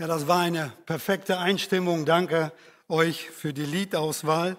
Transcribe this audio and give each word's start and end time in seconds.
Ja, 0.00 0.06
das 0.06 0.28
war 0.28 0.38
eine 0.38 0.72
perfekte 0.86 1.38
Einstimmung. 1.38 2.06
Danke 2.06 2.52
euch 2.86 3.30
für 3.30 3.52
die 3.52 3.66
Liedauswahl. 3.66 4.56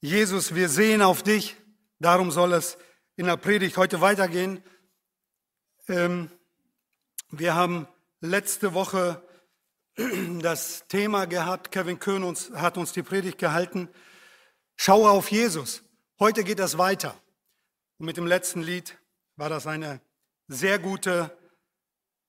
Jesus, 0.00 0.54
wir 0.54 0.68
sehen 0.68 1.02
auf 1.02 1.24
dich. 1.24 1.56
Darum 1.98 2.30
soll 2.30 2.52
es 2.52 2.78
in 3.16 3.26
der 3.26 3.36
Predigt 3.36 3.76
heute 3.76 4.00
weitergehen. 4.00 4.62
Ähm, 5.88 6.30
wir 7.30 7.56
haben 7.56 7.88
letzte 8.20 8.74
Woche 8.74 9.20
das 10.40 10.86
Thema 10.86 11.24
gehabt. 11.26 11.72
Kevin 11.72 11.98
Köhn 11.98 12.22
hat 12.54 12.78
uns 12.78 12.92
die 12.92 13.02
Predigt 13.02 13.38
gehalten. 13.38 13.88
Schaue 14.76 15.10
auf 15.10 15.32
Jesus. 15.32 15.82
Heute 16.20 16.44
geht 16.44 16.60
das 16.60 16.78
weiter. 16.78 17.20
Und 17.98 18.06
mit 18.06 18.18
dem 18.18 18.28
letzten 18.28 18.62
Lied 18.62 18.96
war 19.34 19.48
das 19.48 19.66
eine 19.66 20.00
sehr 20.46 20.78
gute 20.78 21.36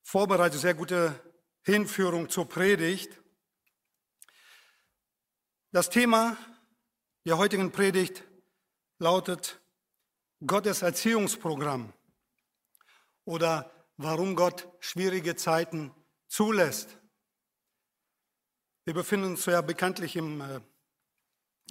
Vorbereitung, 0.01 0.59
sehr 0.59 0.73
gute 0.73 1.13
Hinführung 1.65 2.29
zur 2.29 2.47
Predigt. 2.47 3.21
Das 5.71 5.89
Thema 5.89 6.37
der 7.25 7.37
heutigen 7.37 7.71
Predigt 7.71 8.23
lautet 8.99 9.61
Gottes 10.45 10.81
Erziehungsprogramm 10.81 11.93
oder 13.23 13.71
warum 13.95 14.35
Gott 14.35 14.67
schwierige 14.81 15.37
Zeiten 15.37 15.95
zulässt. 16.27 16.97
Wir 18.83 18.93
befinden 18.93 19.27
uns 19.27 19.45
ja 19.45 19.61
bekanntlich 19.61 20.17
im, 20.17 20.41
äh, 20.41 20.59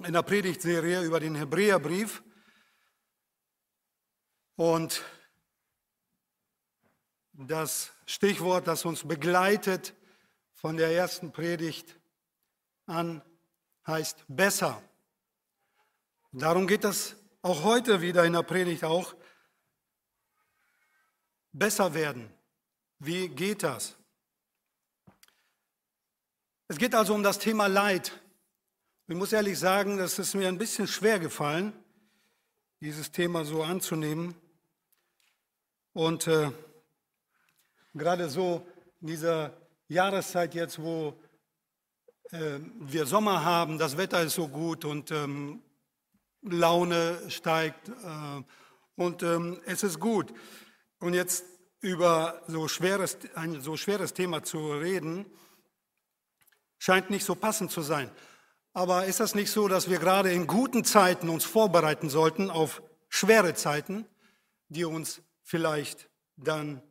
in 0.03 0.13
der 0.13 0.23
Predigtserie 0.23 1.03
über 1.03 1.19
den 1.19 1.35
Hebräerbrief 1.35 2.23
und 4.55 5.03
das 7.33 7.92
Stichwort, 8.05 8.67
das 8.67 8.85
uns 8.85 9.07
begleitet 9.07 9.93
von 10.53 10.77
der 10.77 10.91
ersten 10.91 11.31
Predigt 11.31 11.99
an, 12.85 13.21
heißt 13.87 14.25
besser. 14.27 14.81
Darum 16.31 16.67
geht 16.67 16.83
es 16.83 17.15
auch 17.41 17.63
heute 17.63 18.01
wieder 18.01 18.25
in 18.25 18.33
der 18.33 18.43
Predigt 18.43 18.83
auch. 18.83 19.15
Besser 21.51 21.93
werden. 21.93 22.33
Wie 22.99 23.29
geht 23.29 23.63
das? 23.63 23.95
Es 26.67 26.77
geht 26.77 26.95
also 26.95 27.13
um 27.13 27.21
das 27.21 27.37
Thema 27.37 27.67
Leid. 27.67 28.19
Ich 29.07 29.15
muss 29.15 29.33
ehrlich 29.33 29.59
sagen, 29.59 29.97
das 29.97 30.17
ist 30.17 30.33
mir 30.33 30.47
ein 30.47 30.57
bisschen 30.57 30.87
schwer 30.87 31.19
gefallen, 31.19 31.73
dieses 32.79 33.11
Thema 33.11 33.45
so 33.45 33.61
anzunehmen. 33.61 34.33
Und 35.91 36.25
äh, 36.27 36.51
Gerade 37.93 38.27
so 38.27 38.65
in 39.01 39.07
dieser 39.07 39.55
Jahreszeit 39.87 40.55
jetzt, 40.55 40.81
wo 40.81 41.13
äh, 42.31 42.59
wir 42.79 43.05
Sommer 43.05 43.45
haben, 43.45 43.77
das 43.77 43.97
Wetter 43.97 44.23
ist 44.23 44.33
so 44.33 44.47
gut 44.47 44.83
und 44.83 45.11
ähm, 45.11 45.61
Laune 46.41 47.19
steigt 47.29 47.89
äh, 47.89 48.43
und 48.95 49.21
ähm, 49.21 49.61
es 49.65 49.83
ist 49.83 49.99
gut. 49.99 50.33
Und 50.99 51.13
jetzt 51.13 51.45
über 51.81 52.41
so 52.47 52.67
schweres, 52.67 53.17
ein 53.35 53.61
so 53.61 53.77
schweres 53.77 54.13
Thema 54.13 54.41
zu 54.41 54.71
reden, 54.71 55.25
scheint 56.79 57.11
nicht 57.11 57.25
so 57.25 57.35
passend 57.35 57.69
zu 57.69 57.81
sein. 57.81 58.09
Aber 58.73 59.05
ist 59.05 59.19
das 59.19 59.35
nicht 59.35 59.51
so, 59.51 59.67
dass 59.67 59.87
wir 59.87 59.99
gerade 59.99 60.31
in 60.31 60.47
guten 60.47 60.83
Zeiten 60.83 61.29
uns 61.29 61.43
vorbereiten 61.43 62.09
sollten 62.09 62.49
auf 62.49 62.81
schwere 63.07 63.53
Zeiten, 63.53 64.07
die 64.69 64.83
uns 64.83 65.21
vielleicht 65.43 66.09
dann 66.37 66.81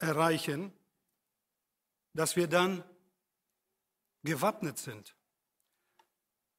erreichen, 0.00 0.72
dass 2.12 2.36
wir 2.36 2.48
dann 2.48 2.82
gewappnet 4.22 4.78
sind. 4.78 5.14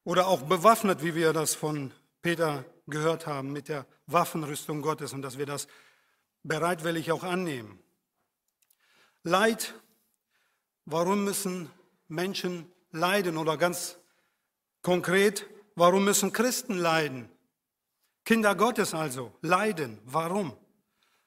Oder 0.04 0.28
auch 0.28 0.44
bewaffnet, 0.44 1.04
wie 1.04 1.14
wir 1.14 1.34
das 1.34 1.54
von 1.54 1.92
Peter 2.22 2.66
gehört 2.88 3.28
haben, 3.28 3.52
mit 3.52 3.68
der 3.68 3.86
Waffenrüstung 4.08 4.82
Gottes 4.82 5.14
und 5.14 5.22
dass 5.22 5.38
wir 5.38 5.46
das 5.46 5.68
bereitwillig 6.44 7.12
auch 7.12 7.24
annehmen. 7.24 7.80
Leid, 9.24 9.76
warum 10.86 11.24
müssen 11.24 11.70
Menschen 12.08 12.72
leiden 12.92 13.38
oder 13.38 13.58
ganz 13.58 13.98
konkret, 14.82 15.48
warum 15.76 16.04
müssen 16.04 16.34
Christen 16.34 16.78
leiden? 16.78 17.30
Kinder 18.26 18.56
Gottes 18.56 18.94
also 18.94 19.36
leiden. 19.42 20.00
Warum? 20.06 20.58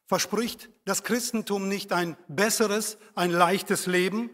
Verspricht 0.07 0.71
das 0.85 1.03
Christentum 1.03 1.69
nicht 1.69 1.93
ein 1.93 2.17
besseres, 2.29 2.99
ein 3.15 3.31
leichtes 3.31 3.87
Leben? 3.87 4.31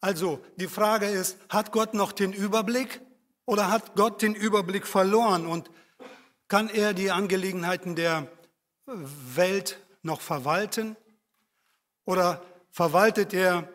Also 0.00 0.40
die 0.56 0.68
Frage 0.68 1.06
ist, 1.06 1.38
hat 1.48 1.72
Gott 1.72 1.94
noch 1.94 2.12
den 2.12 2.32
Überblick 2.32 3.02
oder 3.44 3.70
hat 3.70 3.94
Gott 3.94 4.22
den 4.22 4.34
Überblick 4.34 4.86
verloren 4.86 5.46
und 5.46 5.70
kann 6.48 6.68
er 6.68 6.94
die 6.94 7.10
Angelegenheiten 7.10 7.94
der 7.94 8.30
Welt 8.86 9.78
noch 10.02 10.20
verwalten? 10.20 10.96
Oder 12.04 12.42
verwaltet 12.70 13.34
er 13.34 13.68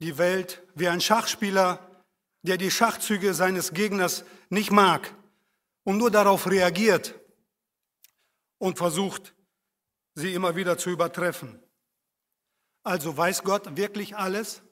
die 0.00 0.16
Welt 0.16 0.62
wie 0.74 0.88
ein 0.88 1.00
Schachspieler, 1.00 1.78
der 2.42 2.56
die 2.56 2.70
Schachzüge 2.70 3.34
seines 3.34 3.72
Gegners 3.72 4.24
nicht 4.48 4.70
mag 4.70 5.14
und 5.82 5.98
nur 5.98 6.10
darauf 6.10 6.48
reagiert 6.48 7.14
und 8.58 8.78
versucht, 8.78 9.34
sie 10.14 10.34
immer 10.34 10.56
wieder 10.56 10.78
zu 10.78 10.90
übertreffen. 10.90 11.62
Also 12.82 13.16
weiß 13.16 13.42
Gott 13.42 13.76
wirklich 13.76 14.16
alles? 14.16 14.62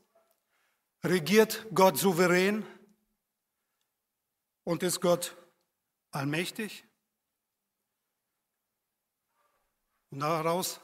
Regiert 1.03 1.67
Gott 1.75 1.99
souverän? 1.99 2.65
Und 4.65 4.83
ist 4.83 5.01
Gott 5.01 5.37
allmächtig? 6.11 6.85
Und 10.11 10.21
daraus 10.21 10.81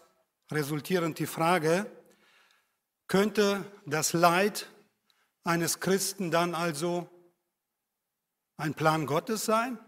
resultierend 0.51 1.19
die 1.19 1.27
Frage, 1.27 1.87
könnte 3.07 3.65
das 3.87 4.13
Leid 4.13 4.69
eines 5.45 5.81
Christen 5.81 6.31
dann 6.31 6.55
also 6.55 7.09
ein 8.57 8.75
Plan 8.75 9.07
Gottes 9.07 9.45
sein? 9.45 9.79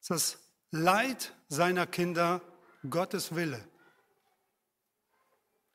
Ist 0.00 0.10
das 0.10 0.38
Leid 0.70 1.34
seiner 1.48 1.86
Kinder 1.86 2.40
Gottes 2.88 3.34
Wille. 3.34 3.66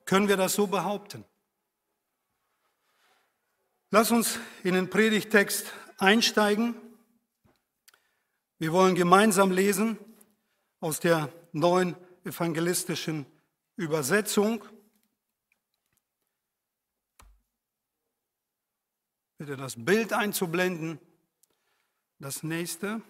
Können 0.05 0.27
wir 0.27 0.37
das 0.37 0.53
so 0.53 0.67
behaupten? 0.67 1.25
Lass 3.89 4.11
uns 4.11 4.39
in 4.63 4.73
den 4.73 4.89
Predigtext 4.89 5.71
einsteigen. 5.97 6.75
Wir 8.57 8.71
wollen 8.71 8.95
gemeinsam 8.95 9.51
lesen 9.51 9.97
aus 10.79 10.99
der 10.99 11.31
neuen 11.51 11.95
evangelistischen 12.23 13.25
Übersetzung. 13.75 14.63
Bitte 19.37 19.57
das 19.57 19.75
Bild 19.77 20.13
einzublenden. 20.13 20.99
Das 22.19 22.43
nächste. 22.43 23.01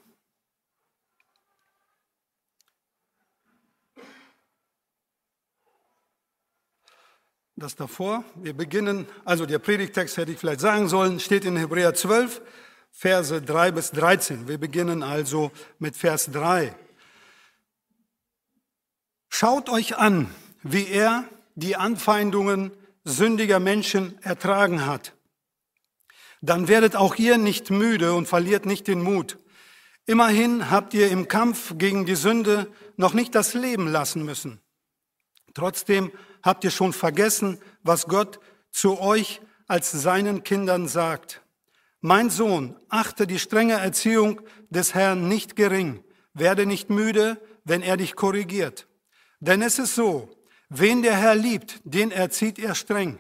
Das 7.56 7.76
davor. 7.76 8.24
Wir 8.36 8.54
beginnen, 8.54 9.08
also 9.26 9.46
der 9.46 9.60
Predigtext 9.60 10.18
hätte 10.18 10.32
ich 10.32 10.40
vielleicht 10.40 10.60
sagen 10.60 10.88
sollen, 10.88 11.20
steht 11.20 11.46
in 11.46 11.56
Hebräer 11.58 11.94
12, 11.94 12.42
Verse 12.92 13.42
3 13.42 13.72
bis 13.72 13.92
13. 13.92 14.48
Wir 14.48 14.58
beginnen 14.58 15.04
also 15.04 15.52
mit 15.80 15.96
Vers 15.96 16.32
3. 16.32 16.76
Schaut 19.30 19.70
euch 19.70 19.98
an, 19.98 20.30
wie 20.62 20.88
er 20.88 21.26
die 21.56 21.76
Anfeindungen 21.76 22.72
sündiger 23.04 23.60
Menschen 23.60 24.22
ertragen 24.22 24.86
hat. 24.86 25.14
Dann 26.42 26.68
werdet 26.68 26.96
auch 26.96 27.16
ihr 27.16 27.38
nicht 27.38 27.70
müde 27.70 28.14
und 28.14 28.28
verliert 28.28 28.66
nicht 28.66 28.88
den 28.88 29.02
Mut. 29.02 29.38
Immerhin 30.06 30.70
habt 30.70 30.94
ihr 30.94 31.10
im 31.10 31.28
Kampf 31.28 31.74
gegen 31.78 32.06
die 32.06 32.16
Sünde 32.16 32.68
noch 32.98 33.14
nicht 33.14 33.34
das 33.36 33.54
Leben 33.54 33.88
lassen 33.88 34.24
müssen. 34.24 34.60
Trotzdem 35.54 36.12
habt 36.44 36.64
ihr 36.64 36.72
schon 36.72 36.94
vergessen, 36.94 37.60
was 37.82 38.06
Gott 38.06 38.40
zu 38.72 39.00
euch 39.00 39.42
als 39.68 39.92
seinen 39.92 40.44
Kindern 40.44 40.88
sagt. 40.88 41.42
Mein 42.02 42.30
Sohn, 42.30 42.76
achte 42.90 43.26
die 43.26 43.40
strenge 43.40 43.74
Erziehung 43.76 44.42
des 44.70 44.94
Herrn 44.94 45.30
nicht 45.30 45.56
gering, 45.56 46.04
werde 46.34 46.66
nicht 46.66 46.90
müde, 46.90 47.42
wenn 47.64 47.82
er 47.82 47.98
dich 47.98 48.16
korrigiert. 48.16 48.88
Denn 49.40 49.62
es 49.62 49.80
ist 49.80 49.96
so, 49.96 50.30
wen 50.70 51.02
der 51.02 51.16
Herr 51.16 51.36
liebt, 51.36 51.80
den 51.86 52.12
erzieht 52.12 52.60
er 52.60 52.76
streng. 52.76 53.20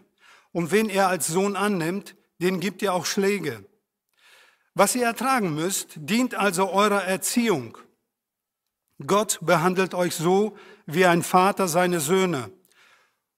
Und 0.51 0.71
wen 0.71 0.89
er 0.89 1.07
als 1.07 1.27
Sohn 1.27 1.55
annimmt, 1.55 2.15
den 2.39 2.59
gibt 2.59 2.83
er 2.83 2.93
auch 2.93 3.05
Schläge. 3.05 3.65
Was 4.75 4.95
ihr 4.95 5.05
ertragen 5.05 5.55
müsst, 5.55 5.93
dient 5.95 6.35
also 6.35 6.71
eurer 6.71 7.03
Erziehung. 7.03 7.77
Gott 9.05 9.39
behandelt 9.41 9.93
euch 9.93 10.15
so 10.15 10.57
wie 10.85 11.05
ein 11.05 11.23
Vater 11.23 11.67
seine 11.67 11.99
Söhne. 11.99 12.51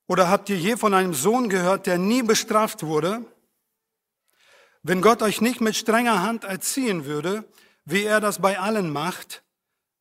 Oder 0.07 0.29
habt 0.29 0.49
ihr 0.49 0.57
je 0.57 0.77
von 0.77 0.93
einem 0.93 1.13
Sohn 1.13 1.49
gehört, 1.49 1.87
der 1.87 1.97
nie 1.97 2.21
bestraft 2.21 2.83
wurde? 2.83 3.25
Wenn 4.83 5.01
Gott 5.01 5.23
euch 5.23 5.41
nicht 5.41 5.61
mit 5.61 5.75
strenger 5.75 6.21
Hand 6.21 6.43
erziehen 6.43 7.05
würde, 7.05 7.43
wie 7.85 8.03
er 8.03 8.19
das 8.19 8.39
bei 8.39 8.59
allen 8.59 8.91
macht, 8.91 9.43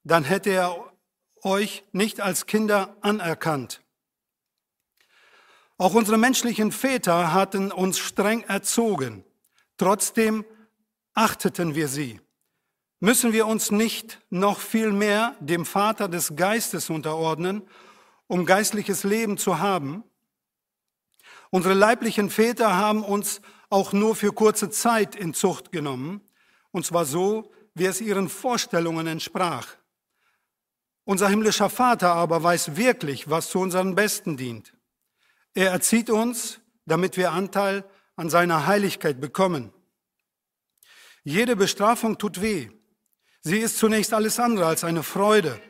dann 0.02 0.24
hätte 0.24 0.50
er 0.50 0.92
euch 1.42 1.84
nicht 1.92 2.20
als 2.20 2.46
Kinder 2.46 2.96
anerkannt. 3.00 3.80
Auch 5.76 5.94
unsere 5.94 6.18
menschlichen 6.18 6.70
Väter 6.70 7.32
hatten 7.32 7.72
uns 7.72 7.98
streng 7.98 8.42
erzogen. 8.42 9.24
Trotzdem 9.76 10.44
achteten 11.14 11.74
wir 11.74 11.88
sie. 11.88 12.20
Müssen 13.00 13.32
wir 13.32 13.46
uns 13.46 13.70
nicht 13.70 14.20
noch 14.30 14.60
viel 14.60 14.92
mehr 14.92 15.34
dem 15.40 15.66
Vater 15.66 16.08
des 16.08 16.36
Geistes 16.36 16.90
unterordnen, 16.90 17.62
um 18.26 18.46
geistliches 18.46 19.04
Leben 19.04 19.38
zu 19.38 19.58
haben? 19.58 20.04
Unsere 21.50 21.74
leiblichen 21.74 22.30
Väter 22.30 22.76
haben 22.76 23.04
uns 23.04 23.40
auch 23.70 23.92
nur 23.92 24.16
für 24.16 24.32
kurze 24.32 24.70
Zeit 24.70 25.14
in 25.14 25.34
Zucht 25.34 25.72
genommen, 25.72 26.20
und 26.70 26.84
zwar 26.84 27.04
so, 27.04 27.52
wie 27.74 27.86
es 27.86 28.00
ihren 28.00 28.28
Vorstellungen 28.28 29.06
entsprach. 29.06 29.76
Unser 31.04 31.28
himmlischer 31.28 31.70
Vater 31.70 32.14
aber 32.14 32.42
weiß 32.42 32.76
wirklich, 32.76 33.28
was 33.28 33.50
zu 33.50 33.58
unserem 33.60 33.94
Besten 33.94 34.36
dient. 34.36 34.74
Er 35.54 35.70
erzieht 35.70 36.10
uns, 36.10 36.60
damit 36.86 37.16
wir 37.16 37.32
Anteil 37.32 37.84
an 38.16 38.30
seiner 38.30 38.66
Heiligkeit 38.66 39.20
bekommen. 39.20 39.72
Jede 41.22 41.56
Bestrafung 41.56 42.18
tut 42.18 42.40
weh. 42.40 42.70
Sie 43.42 43.58
ist 43.58 43.78
zunächst 43.78 44.12
alles 44.12 44.38
andere 44.38 44.66
als 44.66 44.84
eine 44.84 45.02
Freude. 45.02 45.60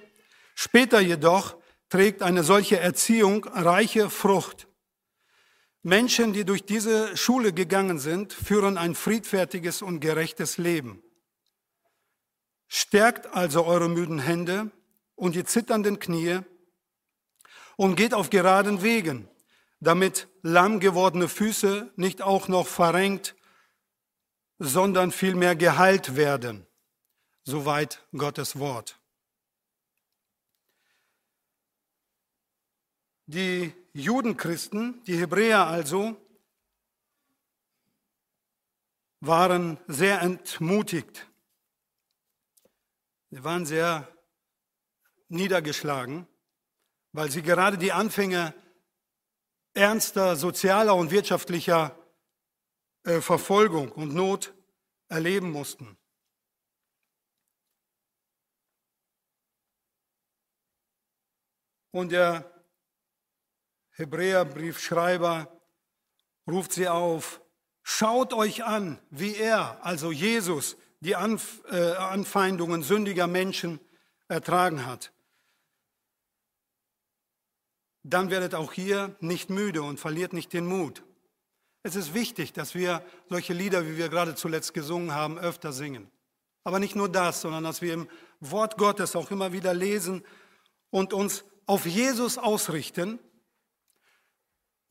Später 0.55 1.01
jedoch 1.01 1.57
trägt 1.89 2.23
eine 2.23 2.43
solche 2.43 2.79
Erziehung 2.81 3.45
reiche 3.45 4.11
Frucht. 4.11 4.69
Menschen, 5.83 6.33
die 6.33 6.45
durch 6.45 6.65
diese 6.65 7.17
Schule 7.17 7.53
gegangen 7.53 7.99
sind, 7.99 8.33
führen 8.33 8.79
ein 8.79 8.95
friedfertiges 8.95 9.83
und 9.83 10.01
gerechtes 10.01 10.57
Leben. 10.59 11.03
Stärkt 12.69 13.27
also 13.35 13.65
eure 13.65 13.89
müden 13.89 14.19
Hände 14.19 14.71
und 15.15 15.35
die 15.35 15.45
zitternden 15.45 15.99
Knie 15.99 16.41
und 17.77 17.97
geht 17.97 18.15
auf 18.15 18.31
geraden 18.31 18.83
Wegen, 18.83 19.29
damit 19.81 20.29
lamm 20.43 20.81
gewordene 20.81 21.29
Füße 21.29 21.93
nicht 21.97 22.23
auch 22.23 22.49
noch 22.49 22.67
verrenkt 22.67 23.37
sondern 24.59 25.13
vielmehr 25.13 25.57
geheilt 25.57 26.17
werden. 26.17 26.67
Soweit 27.45 28.07
Gottes 28.17 28.59
Wort. 28.59 28.99
Die 33.27 33.73
Judenchristen, 33.95 35.03
die 35.05 35.17
Hebräer 35.17 35.67
also, 35.67 36.21
waren 39.21 39.79
sehr 39.87 40.21
entmutigt. 40.21 41.27
Sie 43.31 43.43
waren 43.43 43.65
sehr 43.65 44.07
niedergeschlagen, 45.29 46.27
weil 47.13 47.31
sie 47.31 47.43
gerade 47.43 47.79
die 47.79 47.93
Anfänge 47.93 48.55
ernster 49.73 50.37
sozialer 50.37 50.95
und 50.95 51.11
wirtschaftlicher 51.11 51.99
äh, 53.05 53.21
Verfolgung 53.21 53.91
und 53.91 54.15
Not 54.15 54.55
erleben 55.09 55.51
mussten. 55.51 55.97
Und 61.91 62.13
der 62.13 62.54
Hebräerbriefschreiber 63.95 65.61
ruft 66.47 66.73
sie 66.73 66.89
auf, 66.89 67.41
schaut 67.83 68.33
euch 68.33 68.65
an, 68.65 69.01
wie 69.11 69.35
er, 69.35 69.85
also 69.85 70.13
Jesus, 70.13 70.77
die 71.01 71.17
Anf 71.17 71.63
äh, 71.71 71.93
Anfeindungen 71.93 72.83
sündiger 72.83 73.27
Menschen 73.27 73.81
ertragen 74.29 74.87
hat. 74.87 75.13
Dann 78.03 78.31
werdet 78.31 78.55
auch 78.55 78.73
hier 78.73 79.17
nicht 79.21 79.49
müde 79.49 79.83
und 79.83 79.99
verliert 79.99 80.33
nicht 80.33 80.53
den 80.53 80.67
Mut. 80.67 81.03
Es 81.83 81.97
ist 81.97 82.15
wichtig, 82.15 82.53
dass 82.53 82.75
wir 82.75 83.05
solche 83.29 83.53
Lieder, 83.53 83.87
wie 83.87 83.97
wir 83.97 84.09
gerade 84.09 84.35
zuletzt 84.35 84.75
gesungen 84.75 85.13
haben, 85.15 85.39
öfter 85.39 85.73
singen. 85.73 86.11
Aber 86.65 86.79
nicht 86.79 86.97
nur 86.97 87.11
das, 87.11 87.43
sondern 87.43 87.65
dass 87.65 87.83
wir 87.83 87.93
im 87.93 88.09
Wort 88.41 88.79
Gottes 88.79 89.15
auch 89.15 89.31
immer 89.31 89.53
wieder 89.53 89.75
lesen 89.75 90.25
und 90.91 91.13
uns 91.13 91.45
auf 91.67 91.85
Jesus 91.85 92.39
ausrichten. 92.39 93.19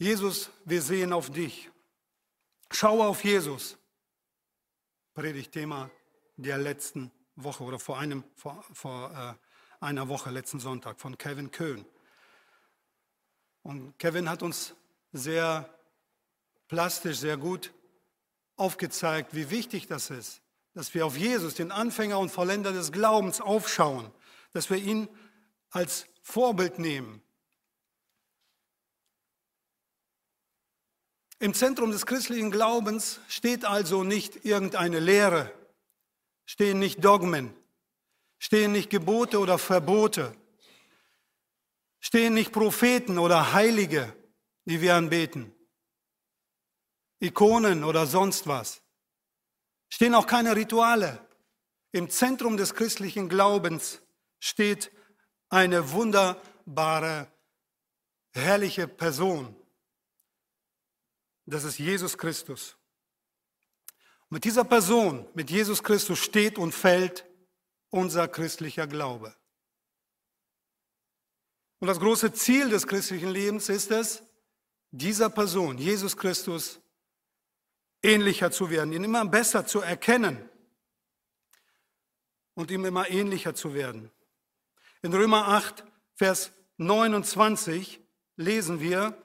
Jesus, 0.04 0.50
wir 0.66 0.82
sehen 0.82 1.14
auf 1.14 1.30
dich. 1.30 1.72
Schaue 2.70 3.08
auf 3.08 3.24
Jesus. 3.24 3.78
Predigtthema 5.14 5.90
der 6.36 6.58
letzten 6.58 7.10
Woche 7.38 7.64
oder 7.64 7.80
vor, 7.80 7.98
einem, 7.98 8.26
vor, 8.36 8.66
vor 8.74 9.12
äh, 9.12 9.86
einer 9.86 10.10
Woche, 10.10 10.30
letzten 10.30 10.60
Sonntag 10.60 11.00
von 11.00 11.18
Kevin 11.18 11.52
Köhn. 11.52 11.86
Und 13.62 13.98
Kevin 13.98 14.30
hat 14.30 14.44
uns 14.44 14.76
sehr 15.14 15.74
plastisch 16.68 17.20
sehr 17.20 17.38
gut 17.38 17.74
aufgezeigt, 18.58 19.34
wie 19.34 19.52
wichtig 19.52 19.88
das 19.88 20.10
ist, 20.10 20.42
dass 20.74 20.94
wir 20.94 21.06
auf 21.06 21.16
Jesus, 21.16 21.56
den 21.56 21.72
Anfänger 21.72 22.20
und 22.20 22.28
Vollender 22.28 22.74
des 22.74 22.92
Glaubens, 22.92 23.40
aufschauen, 23.40 24.12
dass 24.52 24.70
wir 24.70 24.80
ihn 24.80 25.08
als 25.70 26.08
Vorbild 26.24 26.78
nehmen. 26.78 27.24
Im 31.44 31.54
Zentrum 31.54 31.92
des 31.92 32.06
christlichen 32.06 32.52
Glaubens 32.52 33.20
steht 33.28 33.66
also 33.66 34.06
nicht 34.06 34.46
irgendeine 34.46 35.02
Lehre, 35.02 35.54
stehen 36.46 36.80
nicht 36.80 37.04
Dogmen, 37.04 37.54
stehen 38.40 38.72
nicht 38.72 38.90
Gebote 38.90 39.40
oder 39.40 39.58
Verbote, 39.58 40.34
stehen 42.00 42.34
nicht 42.34 42.54
Propheten 42.54 43.20
oder 43.20 43.52
Heilige, 43.52 44.16
die 44.64 44.80
wir 44.80 44.96
anbeten. 44.96 45.54
Ikonen 47.20 47.84
oder 47.84 48.08
sonst 48.08 48.48
was. 48.48 48.82
Stehen 49.90 50.16
auch 50.16 50.28
keine 50.28 50.56
Rituale. 50.56 51.28
Im 51.92 52.10
Zentrum 52.10 52.56
des 52.56 52.74
christlichen 52.74 53.28
Glaubens 53.28 54.02
steht 54.40 54.94
eine 55.50 55.92
wunderbare, 55.92 57.28
herrliche 58.32 58.88
Person. 58.88 59.54
Das 61.46 61.64
ist 61.64 61.78
Jesus 61.78 62.18
Christus. 62.18 62.78
Und 64.30 64.36
mit 64.36 64.44
dieser 64.46 64.64
Person, 64.64 65.28
mit 65.34 65.50
Jesus 65.50 65.84
Christus 65.84 66.20
steht 66.20 66.58
und 66.58 66.72
fällt 66.72 67.26
unser 67.90 68.28
christlicher 68.28 68.88
Glaube. 68.88 69.36
Und 71.80 71.88
das 71.88 72.00
große 72.00 72.32
Ziel 72.34 72.70
des 72.70 72.88
christlichen 72.88 73.30
Lebens 73.30 73.70
ist 73.70 73.92
es, 73.92 74.24
dieser 74.92 75.30
Person, 75.30 75.78
Jesus 75.78 76.16
Christus, 76.16 76.80
ähnlicher 78.02 78.52
zu 78.52 78.70
werden, 78.70 78.94
ihn 78.94 79.04
immer 79.04 79.26
besser 79.26 79.66
zu 79.66 79.82
erkennen 79.82 80.50
und 82.54 82.72
ihm 82.72 82.86
immer 82.86 83.10
ähnlicher 83.10 83.56
zu 83.56 83.74
werden. 83.74 84.12
In 85.02 85.14
Römer 85.14 85.48
8, 85.50 85.84
Vers 86.16 86.52
29 86.78 88.00
lesen 88.38 88.80
wir, 88.80 89.18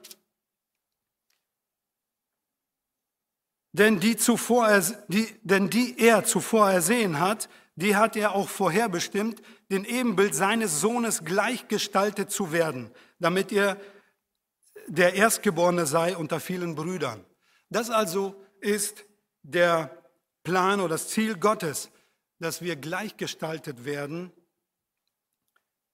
denn 3.79 4.01
die, 4.01 4.17
zuvor, 4.17 4.67
die, 5.07 5.27
denn 5.41 5.69
die 5.69 5.97
er 5.97 6.25
zuvor 6.25 6.69
ersehen 6.69 7.19
hat, 7.19 7.49
die 7.75 7.95
hat 7.95 8.17
er 8.17 8.35
auch 8.35 8.49
vorherbestimmt, 8.49 9.41
den 9.71 9.85
Ebenbild 9.85 10.35
seines 10.35 10.81
Sohnes 10.81 11.23
gleichgestaltet 11.23 12.29
zu 12.29 12.51
werden, 12.51 12.91
damit 13.19 13.53
er 13.53 13.79
der 14.87 15.13
Erstgeborene 15.13 15.85
sei 15.85 16.17
unter 16.17 16.41
vielen 16.41 16.75
Brüdern. 16.75 17.23
Das 17.69 17.89
also 17.89 18.43
ist 18.59 19.05
der 19.43 20.03
Plan 20.43 20.81
oder 20.81 20.89
das 20.89 21.07
Ziel 21.07 21.37
Gottes, 21.37 21.89
dass 22.39 22.61
wir 22.61 22.75
gleichgestaltet 22.75 23.85
werden 23.85 24.33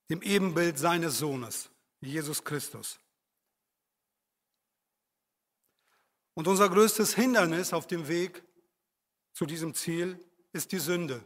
dem 0.09 0.23
Ebenbild 0.23 0.79
seines 0.79 1.19
Sohnes, 1.19 1.69
Jesus 2.01 2.43
Christus. 2.43 2.99
Und 6.35 6.47
unser 6.47 6.69
größtes 6.69 7.15
Hindernis 7.15 7.73
auf 7.73 7.87
dem 7.87 8.07
Weg 8.07 8.43
zu 9.33 9.45
diesem 9.45 9.73
Ziel 9.73 10.19
ist 10.53 10.71
die 10.71 10.79
Sünde. 10.79 11.23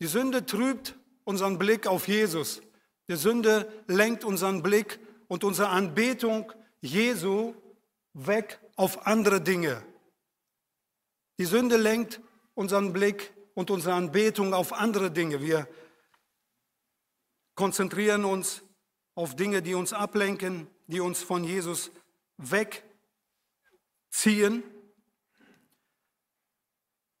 Die 0.00 0.06
Sünde 0.06 0.44
trübt 0.44 0.98
unseren 1.24 1.58
Blick 1.58 1.86
auf 1.86 2.08
Jesus. 2.08 2.60
Die 3.08 3.16
Sünde 3.16 3.72
lenkt 3.86 4.24
unseren 4.24 4.62
Blick 4.62 4.98
und 5.28 5.44
unsere 5.44 5.68
Anbetung 5.68 6.52
Jesu 6.80 7.54
weg 8.12 8.60
auf 8.76 9.06
andere 9.06 9.40
Dinge, 9.40 9.82
die 11.38 11.44
Sünde 11.44 11.76
lenkt 11.76 12.20
unseren 12.54 12.92
Blick 12.92 13.32
und 13.54 13.70
unsere 13.70 13.94
Anbetung 13.94 14.54
auf 14.54 14.72
andere 14.72 15.10
Dinge. 15.10 15.40
Wir 15.40 15.68
konzentrieren 17.56 18.24
uns 18.24 18.62
auf 19.14 19.34
Dinge, 19.34 19.62
die 19.62 19.74
uns 19.74 19.92
ablenken, 19.92 20.68
die 20.86 21.00
uns 21.00 21.22
von 21.22 21.42
Jesus 21.42 21.90
wegziehen. 24.14 24.62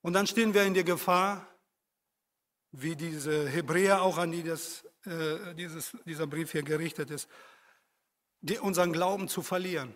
Und 0.02 0.12
dann 0.12 0.26
stehen 0.26 0.54
wir 0.54 0.64
in 0.64 0.74
der 0.74 0.84
Gefahr, 0.84 1.46
wie 2.72 2.96
diese 2.96 3.48
Hebräer 3.48 4.02
auch 4.02 4.18
an 4.18 4.32
die 4.32 4.42
das, 4.42 4.84
äh, 5.04 5.54
dieses, 5.54 5.96
dieser 6.04 6.26
Brief 6.26 6.52
hier 6.52 6.62
gerichtet 6.62 7.10
ist, 7.10 7.28
die, 8.40 8.58
unseren 8.58 8.92
Glauben 8.92 9.28
zu 9.28 9.42
verlieren. 9.42 9.94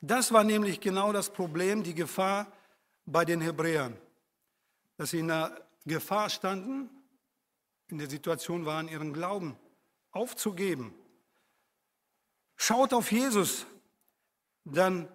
Das 0.00 0.32
war 0.32 0.44
nämlich 0.44 0.80
genau 0.80 1.12
das 1.12 1.32
Problem, 1.32 1.82
die 1.82 1.94
Gefahr 1.94 2.52
bei 3.06 3.24
den 3.24 3.40
Hebräern, 3.40 3.96
dass 4.96 5.10
sie 5.10 5.20
in 5.20 5.28
der 5.28 5.66
Gefahr 5.84 6.30
standen, 6.30 6.90
in 7.88 7.98
der 7.98 8.08
Situation 8.08 8.66
waren, 8.66 8.88
ihren 8.88 9.12
Glauben 9.12 9.56
aufzugeben. 10.12 10.94
Schaut 12.56 12.94
auf 12.94 13.12
Jesus, 13.12 13.66
dann 14.64 15.08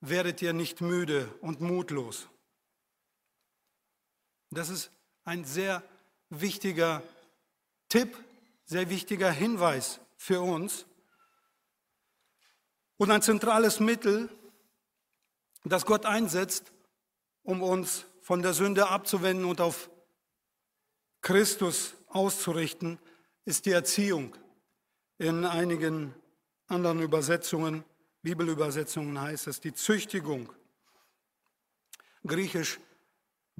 werdet 0.00 0.42
ihr 0.42 0.52
nicht 0.52 0.80
müde 0.80 1.32
und 1.40 1.60
mutlos. 1.60 2.28
Das 4.50 4.68
ist 4.68 4.90
ein 5.24 5.44
sehr 5.44 5.82
wichtiger 6.30 7.02
Tipp, 7.88 8.16
sehr 8.64 8.90
wichtiger 8.90 9.30
Hinweis 9.30 10.00
für 10.16 10.40
uns 10.40 10.86
und 12.98 13.10
ein 13.10 13.22
zentrales 13.22 13.80
Mittel, 13.80 14.28
das 15.64 15.86
Gott 15.86 16.04
einsetzt, 16.04 16.72
um 17.42 17.62
uns 17.62 18.04
von 18.20 18.42
der 18.42 18.52
Sünde 18.52 18.88
abzuwenden 18.88 19.46
und 19.46 19.60
auf 19.60 19.88
Christus 21.22 21.94
auszurichten, 22.08 22.98
ist 23.44 23.66
die 23.66 23.72
Erziehung. 23.72 24.36
In 25.18 25.44
einigen 25.44 26.14
anderen 26.66 27.00
Übersetzungen, 27.00 27.84
Bibelübersetzungen 28.22 29.20
heißt 29.20 29.46
es 29.46 29.60
die 29.60 29.72
Züchtigung. 29.72 30.52
Griechisch 32.26 32.78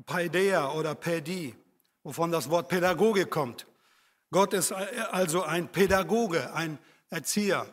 Paideia 0.07 0.73
oder 0.73 0.95
Pädi, 0.95 1.55
wovon 2.03 2.31
das 2.31 2.51
Wort 2.51 2.69
Pädagoge 2.69 3.27
kommt. 3.27 3.67
Gott 4.31 4.53
ist 4.53 4.73
also 4.73 5.43
ein 5.43 5.71
Pädagoge, 5.73 6.53
ein 6.53 6.79
Erzieher. 7.09 7.67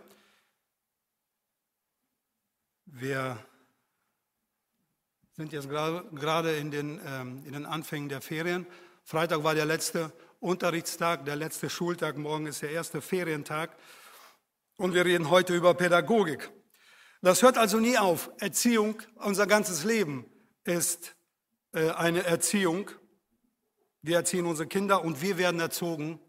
Wir 2.85 3.37
sind 5.33 5.51
jetzt 5.51 5.69
gerade 5.69 6.55
in 6.55 6.71
den, 6.71 7.01
ähm, 7.05 7.43
in 7.45 7.53
den 7.53 7.65
Anfängen 7.65 8.07
der 8.07 8.21
Ferien. 8.21 8.65
Freitag 9.03 9.43
war 9.43 9.53
der 9.53 9.65
letzte 9.65 10.13
Unterrichtstag, 10.39 11.25
der 11.25 11.35
letzte 11.35 11.69
Schultag, 11.69 12.17
morgen 12.17 12.47
ist 12.47 12.61
der 12.61 12.71
erste 12.71 13.01
Ferientag. 13.01 13.75
Und 14.77 14.93
wir 14.93 15.03
reden 15.03 15.29
heute 15.29 15.53
über 15.55 15.73
Pädagogik. 15.73 16.49
Das 17.21 17.41
hört 17.41 17.57
also 17.57 17.79
nie 17.79 17.97
auf. 17.97 18.31
Erziehung, 18.39 19.01
unser 19.15 19.47
ganzes 19.47 19.83
Leben 19.83 20.25
ist 20.63 21.15
äh, 21.73 21.89
eine 21.91 22.23
Erziehung. 22.23 22.91
Wir 24.01 24.17
erziehen 24.17 24.45
unsere 24.45 24.67
Kinder 24.67 25.03
und 25.03 25.21
wir 25.21 25.37
werden 25.37 25.59
erzogen 25.59 26.19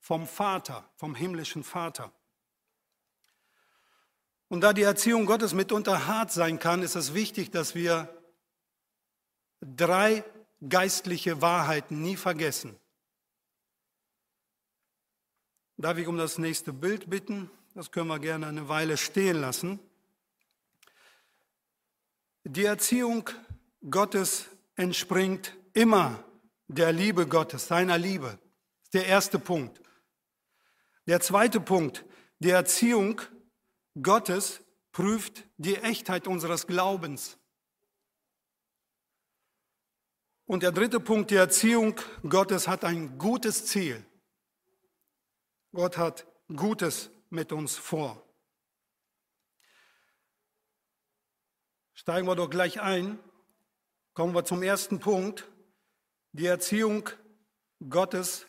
vom 0.00 0.26
Vater, 0.26 0.88
vom 0.96 1.14
himmlischen 1.14 1.64
Vater. 1.64 2.12
Und 4.48 4.62
da 4.62 4.72
die 4.72 4.82
Erziehung 4.82 5.26
Gottes 5.26 5.52
mitunter 5.52 6.06
hart 6.06 6.32
sein 6.32 6.58
kann, 6.58 6.82
ist 6.82 6.94
es 6.94 7.12
wichtig, 7.12 7.50
dass 7.50 7.74
wir 7.74 8.08
drei 9.60 10.24
geistliche 10.66 11.42
Wahrheiten 11.42 12.00
nie 12.00 12.16
vergessen. 12.16 12.78
Darf 15.76 15.98
ich 15.98 16.08
um 16.08 16.16
das 16.16 16.38
nächste 16.38 16.72
Bild 16.72 17.08
bitten? 17.10 17.50
Das 17.74 17.92
können 17.92 18.08
wir 18.08 18.18
gerne 18.18 18.46
eine 18.46 18.68
Weile 18.68 18.96
stehen 18.96 19.40
lassen. 19.40 19.78
Die 22.44 22.64
Erziehung 22.64 23.28
Gottes 23.88 24.46
entspringt 24.76 25.56
immer 25.72 26.24
der 26.66 26.92
Liebe 26.92 27.26
Gottes, 27.26 27.68
seiner 27.68 27.98
Liebe. 27.98 28.26
Das 28.26 28.84
ist 28.84 28.94
der 28.94 29.06
erste 29.06 29.38
Punkt. 29.38 29.80
Der 31.06 31.20
zweite 31.20 31.60
Punkt, 31.60 32.04
die 32.38 32.50
Erziehung 32.50 33.20
Gottes 34.00 34.60
prüft 34.92 35.44
die 35.56 35.76
Echtheit 35.76 36.26
unseres 36.26 36.66
Glaubens. 36.66 37.38
Und 40.44 40.62
der 40.62 40.72
dritte 40.72 41.00
Punkt, 41.00 41.30
die 41.30 41.36
Erziehung 41.36 41.94
Gottes 42.28 42.68
hat 42.68 42.84
ein 42.84 43.18
gutes 43.18 43.66
Ziel. 43.66 44.04
Gott 45.72 45.98
hat 45.98 46.26
Gutes 46.54 47.10
mit 47.28 47.52
uns 47.52 47.76
vor. 47.76 48.27
Steigen 52.00 52.28
wir 52.28 52.36
doch 52.36 52.48
gleich 52.48 52.80
ein. 52.80 53.18
Kommen 54.14 54.32
wir 54.32 54.44
zum 54.44 54.62
ersten 54.62 55.00
Punkt. 55.00 55.48
Die 56.30 56.46
Erziehung 56.46 57.10
Gottes 57.90 58.46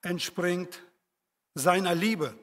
entspringt 0.00 0.82
seiner 1.52 1.94
Liebe. 1.94 2.34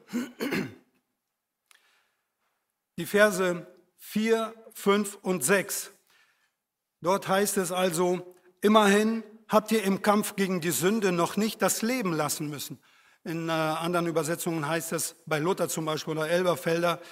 Die 2.98 3.04
Verse 3.04 3.66
4, 3.96 4.54
5 4.74 5.18
und 5.22 5.42
6. 5.42 5.90
Dort 7.00 7.26
heißt 7.26 7.56
es 7.56 7.72
also, 7.72 8.36
immerhin 8.60 9.24
habt 9.48 9.72
ihr 9.72 9.82
im 9.82 10.02
Kampf 10.02 10.36
gegen 10.36 10.60
die 10.60 10.70
Sünde 10.70 11.10
noch 11.10 11.36
nicht 11.36 11.62
das 11.62 11.82
Leben 11.82 12.12
lassen 12.12 12.48
müssen. 12.48 12.78
In 13.24 13.48
äh, 13.48 13.52
anderen 13.52 14.06
Übersetzungen 14.06 14.68
heißt 14.68 14.92
es, 14.92 15.16
bei 15.26 15.40
Luther 15.40 15.68
zum 15.68 15.84
Beispiel 15.84 16.12
oder 16.12 16.30
Elberfelder, 16.30 17.02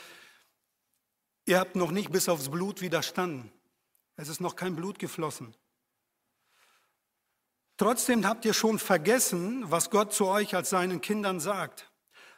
ihr 1.48 1.58
habt 1.58 1.76
noch 1.76 1.90
nicht 1.90 2.12
bis 2.12 2.28
aufs 2.28 2.50
Blut 2.50 2.82
widerstanden. 2.82 3.50
Es 4.16 4.28
ist 4.28 4.40
noch 4.40 4.54
kein 4.54 4.76
Blut 4.76 4.98
geflossen. 4.98 5.54
Trotzdem 7.78 8.26
habt 8.26 8.44
ihr 8.44 8.52
schon 8.52 8.78
vergessen, 8.78 9.64
was 9.70 9.90
Gott 9.90 10.12
zu 10.12 10.26
euch 10.26 10.54
als 10.54 10.70
seinen 10.70 11.00
Kindern 11.00 11.40
sagt. 11.40 11.90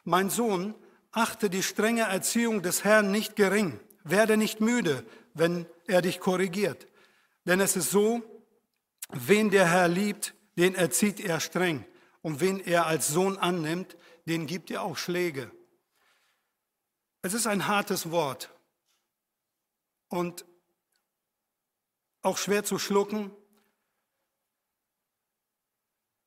Mein 0.05 0.31
Sohn, 0.31 0.75
achte 1.11 1.51
die 1.51 1.63
strenge 1.63 2.03
Erziehung 2.03 2.63
des 2.63 2.85
Herrn 2.85 3.11
nicht 3.11 3.37
gering. 3.37 3.81
Werde 4.05 4.37
nicht 4.37 4.61
müde, 4.61 5.05
wenn 5.35 5.67
er 5.87 6.03
dich 6.03 6.21
korrigiert. 6.21 6.87
Denn 7.47 7.61
es 7.61 7.75
ist 7.75 7.91
so, 7.91 8.23
wen 9.11 9.51
der 9.51 9.67
Herr 9.67 9.89
liebt, 9.89 10.35
den 10.57 10.75
erzieht 10.75 11.19
er 11.21 11.41
streng. 11.41 11.85
Und 12.23 12.41
wen 12.41 12.61
er 12.61 12.87
als 12.87 13.09
Sohn 13.09 13.39
annimmt, 13.39 13.97
den 14.27 14.47
gibt 14.47 14.71
er 14.71 14.83
auch 14.83 14.99
Schläge. 14.99 15.51
Es 17.23 17.35
ist 17.35 17.47
ein 17.47 17.67
hartes 17.67 18.11
Wort 18.11 18.51
und 20.11 20.45
auch 22.23 22.37
schwer 22.37 22.65
zu 22.65 22.79
schlucken, 22.79 23.31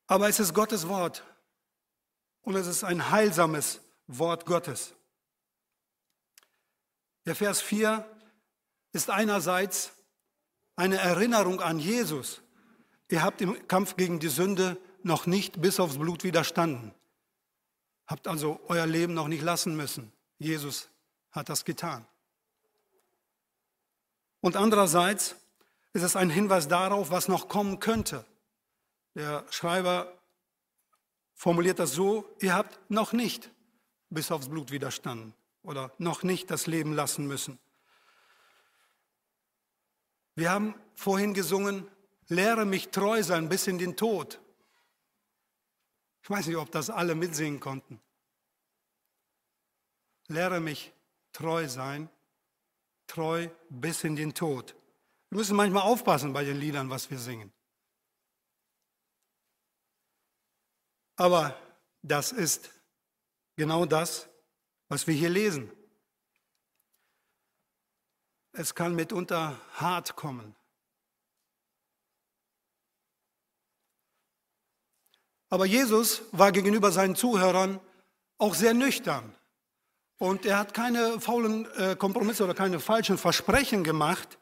aber 0.06 0.28
es 0.28 0.40
ist 0.40 0.52
Gottes 0.52 0.88
Wort 0.88 1.24
und 2.42 2.56
es 2.56 2.66
ist 2.66 2.82
ein 2.82 3.10
heilsames 3.10 3.80
Wort 4.06 4.44
Gottes. 4.44 4.94
Der 7.26 7.36
Vers 7.36 7.62
4 7.62 8.04
ist 8.92 9.10
einerseits 9.10 9.92
eine 10.76 10.96
Erinnerung 10.96 11.60
an 11.60 11.78
Jesus. 11.78 12.42
Ihr 13.08 13.22
habt 13.22 13.40
im 13.40 13.66
Kampf 13.68 13.96
gegen 13.96 14.18
die 14.18 14.28
Sünde 14.28 14.78
noch 15.02 15.26
nicht 15.26 15.60
bis 15.60 15.80
aufs 15.80 15.98
Blut 15.98 16.24
widerstanden. 16.24 16.92
Habt 18.06 18.28
also 18.28 18.60
euer 18.66 18.86
Leben 18.86 19.14
noch 19.14 19.28
nicht 19.28 19.42
lassen 19.42 19.76
müssen. 19.76 20.12
Jesus 20.38 20.90
hat 21.30 21.48
das 21.48 21.64
getan. 21.64 22.06
Und 24.44 24.56
andererseits 24.56 25.36
ist 25.94 26.02
es 26.02 26.16
ein 26.16 26.28
Hinweis 26.28 26.68
darauf, 26.68 27.10
was 27.10 27.28
noch 27.28 27.48
kommen 27.48 27.80
könnte. 27.80 28.26
Der 29.14 29.50
Schreiber 29.50 30.20
formuliert 31.32 31.78
das 31.78 31.92
so, 31.92 32.28
ihr 32.40 32.54
habt 32.54 32.78
noch 32.90 33.14
nicht 33.14 33.50
bis 34.10 34.30
aufs 34.30 34.50
Blut 34.50 34.70
widerstanden 34.70 35.32
oder 35.62 35.94
noch 35.96 36.24
nicht 36.24 36.50
das 36.50 36.66
Leben 36.66 36.92
lassen 36.92 37.26
müssen. 37.26 37.58
Wir 40.34 40.50
haben 40.50 40.74
vorhin 40.94 41.32
gesungen, 41.32 41.88
lehre 42.28 42.66
mich 42.66 42.90
treu 42.90 43.22
sein 43.22 43.48
bis 43.48 43.66
in 43.66 43.78
den 43.78 43.96
Tod. 43.96 44.42
Ich 46.22 46.28
weiß 46.28 46.48
nicht, 46.48 46.58
ob 46.58 46.70
das 46.70 46.90
alle 46.90 47.14
mitsingen 47.14 47.60
konnten. 47.60 47.98
Lehre 50.26 50.60
mich 50.60 50.92
treu 51.32 51.66
sein, 51.66 52.10
treu 53.06 53.48
bis 53.68 54.04
in 54.04 54.16
den 54.16 54.34
Tod. 54.34 54.74
Wir 55.30 55.38
müssen 55.38 55.56
manchmal 55.56 55.82
aufpassen 55.82 56.32
bei 56.32 56.44
den 56.44 56.58
Liedern, 56.58 56.90
was 56.90 57.10
wir 57.10 57.18
singen. 57.18 57.52
Aber 61.16 61.56
das 62.02 62.32
ist 62.32 62.70
Genau 63.56 63.86
das, 63.86 64.28
was 64.88 65.06
wir 65.06 65.14
hier 65.14 65.30
lesen. 65.30 65.70
Es 68.52 68.74
kann 68.74 68.94
mitunter 68.94 69.58
hart 69.74 70.16
kommen. 70.16 70.54
Aber 75.50 75.66
Jesus 75.66 76.22
war 76.32 76.50
gegenüber 76.50 76.90
seinen 76.90 77.14
Zuhörern 77.14 77.80
auch 78.38 78.54
sehr 78.54 78.74
nüchtern. 78.74 79.36
Und 80.18 80.46
er 80.46 80.58
hat 80.58 80.74
keine 80.74 81.20
faulen 81.20 81.66
äh, 81.76 81.96
Kompromisse 81.96 82.44
oder 82.44 82.54
keine 82.54 82.80
falschen 82.80 83.18
Versprechen 83.18 83.84
gemacht. 83.84 84.38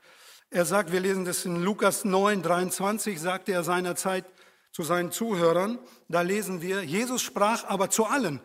Er 0.50 0.66
sagt, 0.66 0.92
wir 0.92 1.00
lesen 1.00 1.24
das 1.24 1.44
in 1.44 1.62
Lukas 1.62 2.04
9, 2.04 2.42
23, 2.42 3.18
sagte 3.18 3.52
er 3.52 3.64
seinerzeit 3.64 4.26
zu 4.70 4.82
seinen 4.82 5.12
Zuhörern, 5.12 5.78
da 6.08 6.20
lesen 6.22 6.60
wir, 6.62 6.82
Jesus 6.82 7.22
sprach 7.22 7.64
aber 7.64 7.90
zu 7.90 8.04
allen, 8.06 8.40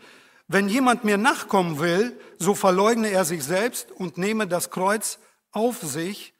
wenn 0.47 0.69
jemand 0.69 1.03
mir 1.03 1.17
nachkommen 1.17 1.79
will, 1.79 2.17
so 2.39 2.55
verleugne 2.55 3.09
er 3.09 3.25
sich 3.25 3.43
selbst 3.43 3.91
und 3.91 4.17
nehme 4.17 4.47
das 4.47 4.69
Kreuz 4.69 5.19
auf 5.51 5.81
sich 5.81 6.33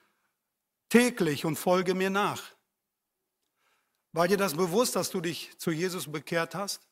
täglich 0.89 1.44
und 1.44 1.58
folge 1.58 1.94
mir 1.94 2.10
nach. 2.10 2.44
War 4.13 4.27
dir 4.27 4.38
das 4.38 4.56
bewusst, 4.56 4.96
dass 4.96 5.10
du 5.10 5.20
dich 5.20 5.58
zu 5.58 5.72
Jesus 5.72 6.10
bekehrt 6.10 6.56
hast? 6.56 6.87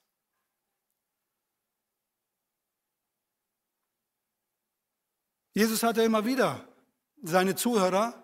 Jesus 5.56 5.84
hatte 5.84 6.04
immer 6.04 6.26
wieder 6.26 6.68
seine 7.24 7.56
Zuhörer 7.56 8.22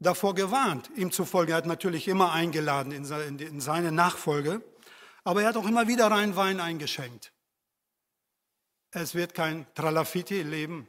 davor 0.00 0.34
gewarnt, 0.34 0.90
ihm 0.96 1.12
zu 1.12 1.24
folgen. 1.24 1.52
Er 1.52 1.58
hat 1.58 1.66
natürlich 1.66 2.08
immer 2.08 2.32
eingeladen 2.32 2.90
in 2.90 3.60
seine 3.60 3.92
Nachfolge, 3.92 4.60
aber 5.22 5.42
er 5.42 5.48
hat 5.50 5.56
auch 5.56 5.68
immer 5.68 5.86
wieder 5.86 6.08
rein 6.08 6.34
Wein 6.34 6.58
eingeschenkt. 6.58 7.32
Es 8.90 9.14
wird 9.14 9.34
kein 9.34 9.72
Tralafiti-Leben. 9.74 10.88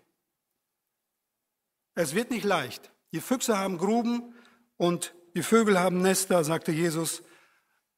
Es 1.93 2.15
wird 2.15 2.31
nicht 2.31 2.45
leicht. 2.45 2.91
Die 3.13 3.21
Füchse 3.21 3.57
haben 3.57 3.77
Gruben 3.77 4.33
und 4.77 5.13
die 5.35 5.43
Vögel 5.43 5.79
haben 5.79 6.01
Nester, 6.01 6.43
sagte 6.43 6.71
Jesus, 6.71 7.21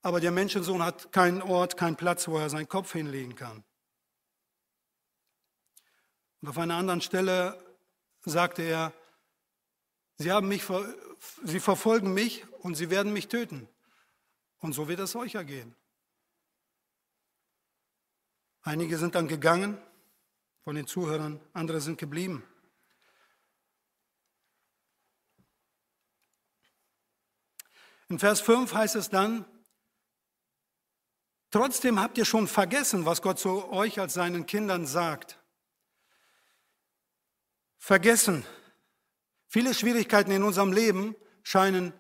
aber 0.02 0.20
der 0.20 0.32
Menschensohn 0.32 0.84
hat 0.84 1.14
keinen 1.14 1.42
Ort, 1.42 1.78
keinen 1.78 1.96
Platz, 1.96 2.28
wo 2.28 2.38
er 2.38 2.50
seinen 2.50 2.68
Kopf 2.68 2.92
hinlegen 2.92 3.36
kann. 3.36 3.64
Und 6.42 6.50
auf 6.50 6.58
einer 6.58 6.76
anderen 6.76 7.02
Stelle 7.02 7.64
sagte 8.30 8.64
er, 8.64 8.94
Sie, 10.20 10.32
haben 10.32 10.48
mich, 10.48 10.64
sie 11.44 11.60
verfolgen 11.60 12.14
mich 12.14 12.44
und 12.60 12.76
sie 12.76 12.90
werden 12.90 13.14
mich 13.14 13.28
töten. 13.28 13.68
Und 14.60 14.74
so 14.74 14.88
wird 14.88 15.00
es 15.00 15.16
euch 15.16 15.36
ergehen. 15.36 15.76
Einige 18.62 18.98
sind 18.98 19.14
dann 19.14 19.28
gegangen 19.28 19.78
von 20.64 20.76
den 20.76 20.88
Zuhörern, 20.88 21.40
andere 21.54 21.82
sind 21.82 22.00
geblieben. 22.00 22.44
In 28.10 28.18
Vers 28.18 28.42
5 28.42 28.74
heißt 28.74 28.96
es 28.96 29.10
dann, 29.10 29.46
trotzdem 31.52 32.00
habt 32.00 32.18
ihr 32.18 32.26
schon 32.26 32.48
vergessen, 32.48 33.06
was 33.06 33.22
Gott 33.22 33.38
zu 33.38 33.70
euch 33.70 34.00
als 34.00 34.16
seinen 34.16 34.48
Kindern 34.48 34.88
sagt. 34.88 35.40
Vergessen, 37.88 38.46
Viele 39.48 39.74
Schwierigkeiten 39.74 40.32
in 40.32 40.44
unserem 40.44 40.74
Leben 40.74 41.16
scheinen 41.42 41.94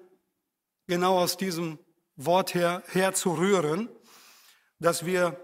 genau 0.85 1.17
aus 1.17 1.37
diesem 1.37 1.79
Wort 2.17 2.53
her, 2.53 2.83
zu 3.13 3.31
rühren, 3.33 3.89
dass 4.79 5.05
wir 5.05 5.39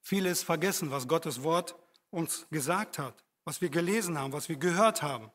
vieles 0.00 0.42
vergessen, 0.42 0.90
was 0.90 1.08
Gottes 1.08 1.42
Wort 1.42 1.76
uns 2.10 2.46
gesagt 2.50 2.98
hat, 2.98 3.22
was 3.44 3.60
wir 3.60 3.68
gelesen 3.68 4.18
haben, 4.18 4.32
was 4.32 4.48
wir 4.48 4.56
gehört 4.56 5.02
haben. 5.02 5.30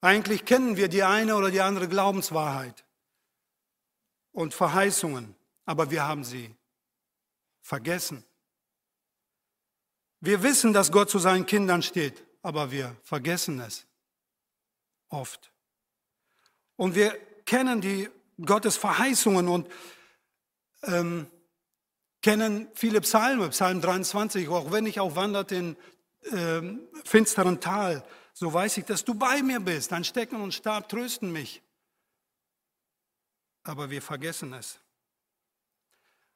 Eigentlich 0.00 0.46
kennen 0.46 0.78
wir 0.78 0.88
die 0.88 1.02
eine 1.02 1.36
oder 1.36 1.50
die 1.50 1.60
andere 1.60 1.86
Glaubenswahrheit 1.86 2.86
und 4.32 4.54
Verheißungen, 4.54 5.36
aber 5.66 5.90
wir 5.90 6.08
haben 6.08 6.24
sie 6.24 6.56
vergessen. 7.60 8.24
Wir 10.20 10.42
wissen, 10.42 10.72
dass 10.72 10.90
Gott 10.90 11.10
zu 11.10 11.18
seinen 11.18 11.44
Kindern 11.44 11.82
steht, 11.82 12.24
aber 12.42 12.70
wir 12.70 12.96
vergessen 13.02 13.60
es 13.60 13.86
oft. 15.08 15.52
Und 16.76 16.94
wir 16.94 17.10
kennen 17.44 17.80
die 17.80 18.08
Gottes 18.44 18.76
Verheißungen 18.76 19.48
und 19.48 19.68
ähm, 20.84 21.26
kennen 22.22 22.68
viele 22.74 23.00
Psalme, 23.00 23.48
Psalm 23.50 23.80
23, 23.80 24.48
auch 24.48 24.72
wenn 24.72 24.86
ich 24.86 25.00
auch 25.00 25.16
wandert 25.16 25.52
in 25.52 25.76
ähm, 26.32 26.88
finsteren 27.04 27.60
Tal, 27.60 28.04
so 28.32 28.52
weiß 28.52 28.78
ich, 28.78 28.84
dass 28.84 29.04
du 29.04 29.14
bei 29.14 29.42
mir 29.42 29.60
bist. 29.60 29.92
Dein 29.92 30.04
Stecken 30.04 30.40
und 30.40 30.54
Stab 30.54 30.88
trösten 30.88 31.32
mich. 31.32 31.62
Aber 33.62 33.90
wir 33.90 34.00
vergessen 34.00 34.52
es. 34.54 34.80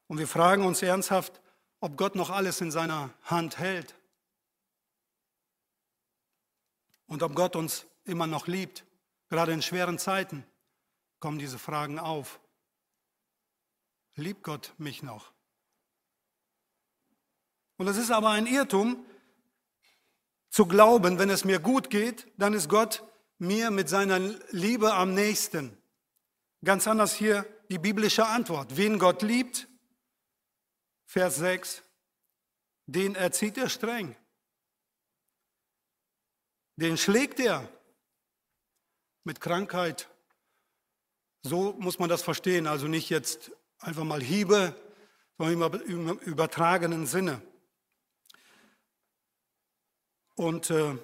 Und 0.07 0.19
wir 0.19 0.27
fragen 0.27 0.65
uns 0.65 0.81
ernsthaft, 0.81 1.41
ob 1.79 1.97
Gott 1.97 2.15
noch 2.15 2.29
alles 2.29 2.61
in 2.61 2.69
seiner 2.71 3.11
Hand 3.23 3.57
hält. 3.57 3.95
Und 7.07 7.23
ob 7.23 7.35
Gott 7.35 7.55
uns 7.55 7.85
immer 8.03 8.27
noch 8.27 8.47
liebt. 8.47 8.85
Gerade 9.29 9.51
in 9.51 9.61
schweren 9.61 9.99
Zeiten 9.99 10.45
kommen 11.19 11.39
diese 11.39 11.59
Fragen 11.59 11.99
auf. 11.99 12.39
Liebt 14.15 14.43
Gott 14.43 14.73
mich 14.77 15.03
noch? 15.03 15.33
Und 17.77 17.87
es 17.87 17.97
ist 17.97 18.11
aber 18.11 18.29
ein 18.29 18.47
Irrtum 18.47 19.05
zu 20.49 20.65
glauben, 20.65 21.19
wenn 21.19 21.29
es 21.29 21.43
mir 21.43 21.59
gut 21.59 21.89
geht, 21.89 22.31
dann 22.37 22.53
ist 22.53 22.69
Gott 22.69 23.03
mir 23.37 23.71
mit 23.71 23.89
seiner 23.89 24.19
Liebe 24.51 24.93
am 24.93 25.13
nächsten. 25.13 25.77
Ganz 26.63 26.87
anders 26.87 27.13
hier 27.13 27.45
die 27.69 27.77
biblische 27.77 28.25
Antwort. 28.25 28.77
Wen 28.77 28.97
Gott 28.97 29.21
liebt, 29.21 29.67
Vers 31.05 31.35
6, 31.37 31.83
den 32.85 33.15
erzieht 33.15 33.57
er 33.57 33.69
streng. 33.69 34.15
Den 36.77 36.97
schlägt 36.97 37.39
er 37.39 37.69
mit 39.23 39.39
Krankheit. 39.39 40.09
So 41.41 41.73
muss 41.73 41.99
man 41.99 42.09
das 42.09 42.21
verstehen, 42.21 42.67
also 42.67 42.87
nicht 42.87 43.09
jetzt 43.09 43.51
einfach 43.79 44.03
mal 44.03 44.21
Hiebe, 44.21 44.75
sondern 45.37 45.81
im 45.81 46.19
übertragenen 46.19 47.05
Sinne. 47.05 47.41
Und 50.35 50.69
äh, 50.69 50.97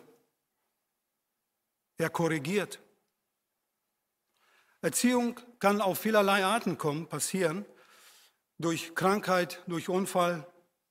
er 1.97 2.09
korrigiert. 2.09 2.79
Erziehung 4.81 5.39
kann 5.59 5.79
auf 5.79 5.99
vielerlei 5.99 6.43
Arten 6.43 6.77
kommen, 6.77 7.07
passieren. 7.07 7.65
Durch 8.57 8.93
Krankheit, 8.95 9.63
durch 9.67 9.89
Unfall, 9.89 10.47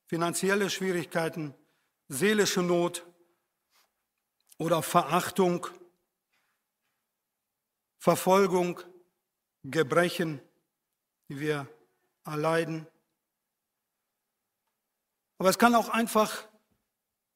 finanzielle 0.07 0.71
Schwierigkeiten, 0.71 1.55
seelische 2.09 2.63
Not 2.63 3.05
oder 4.61 4.83
Verachtung 4.83 5.67
Verfolgung, 7.99 8.81
Gebrechen, 9.63 10.41
die 11.29 11.41
wir 11.41 11.67
erleiden. 12.25 12.87
Aber 15.39 15.51
es 15.51 15.59
kann 15.59 15.75
auch 15.75 15.89
einfach 15.89 16.45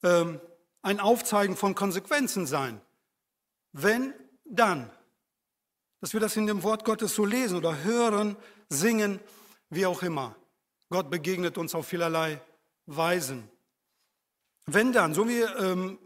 ähm, 0.03 0.41
ein 0.83 1.01
Aufzeigen 1.01 1.57
von 1.57 1.75
Konsequenzen 1.75 2.47
sein. 2.47 2.81
Wenn, 3.73 4.15
dann. 4.45 4.91
Dass 6.01 6.13
wir 6.13 6.21
das 6.21 6.37
in 6.37 6.47
dem 6.47 6.63
Wort 6.63 6.85
Gottes 6.85 7.15
so 7.15 7.25
lesen 7.25 7.57
oder 7.59 7.85
hören, 7.85 8.37
singen, 8.69 9.21
wie 9.69 9.87
auch 9.87 10.03
immer. 10.03 10.35
Gott 10.91 11.11
begegnet 11.11 11.59
uns 11.59 11.75
auf 11.75 11.87
vielerlei 11.87 12.41
Weisen. 12.87 13.51
Wenn 14.67 14.93
dann, 14.93 15.13
so 15.13 15.29
wie 15.29 15.41
ähm, 15.41 15.99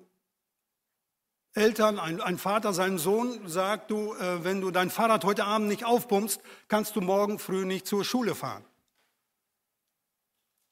Eltern, 1.54 1.98
ein, 1.98 2.20
ein, 2.20 2.38
Vater 2.38 2.72
seinem 2.72 2.98
Sohn 2.98 3.48
sagt, 3.48 3.90
du, 3.90 4.14
äh, 4.14 4.44
wenn 4.44 4.60
du 4.60 4.70
dein 4.70 4.90
Fahrrad 4.90 5.24
heute 5.24 5.44
Abend 5.44 5.68
nicht 5.68 5.84
aufpumpst, 5.84 6.40
kannst 6.68 6.94
du 6.94 7.00
morgen 7.00 7.38
früh 7.38 7.64
nicht 7.64 7.86
zur 7.86 8.04
Schule 8.04 8.34
fahren. 8.34 8.64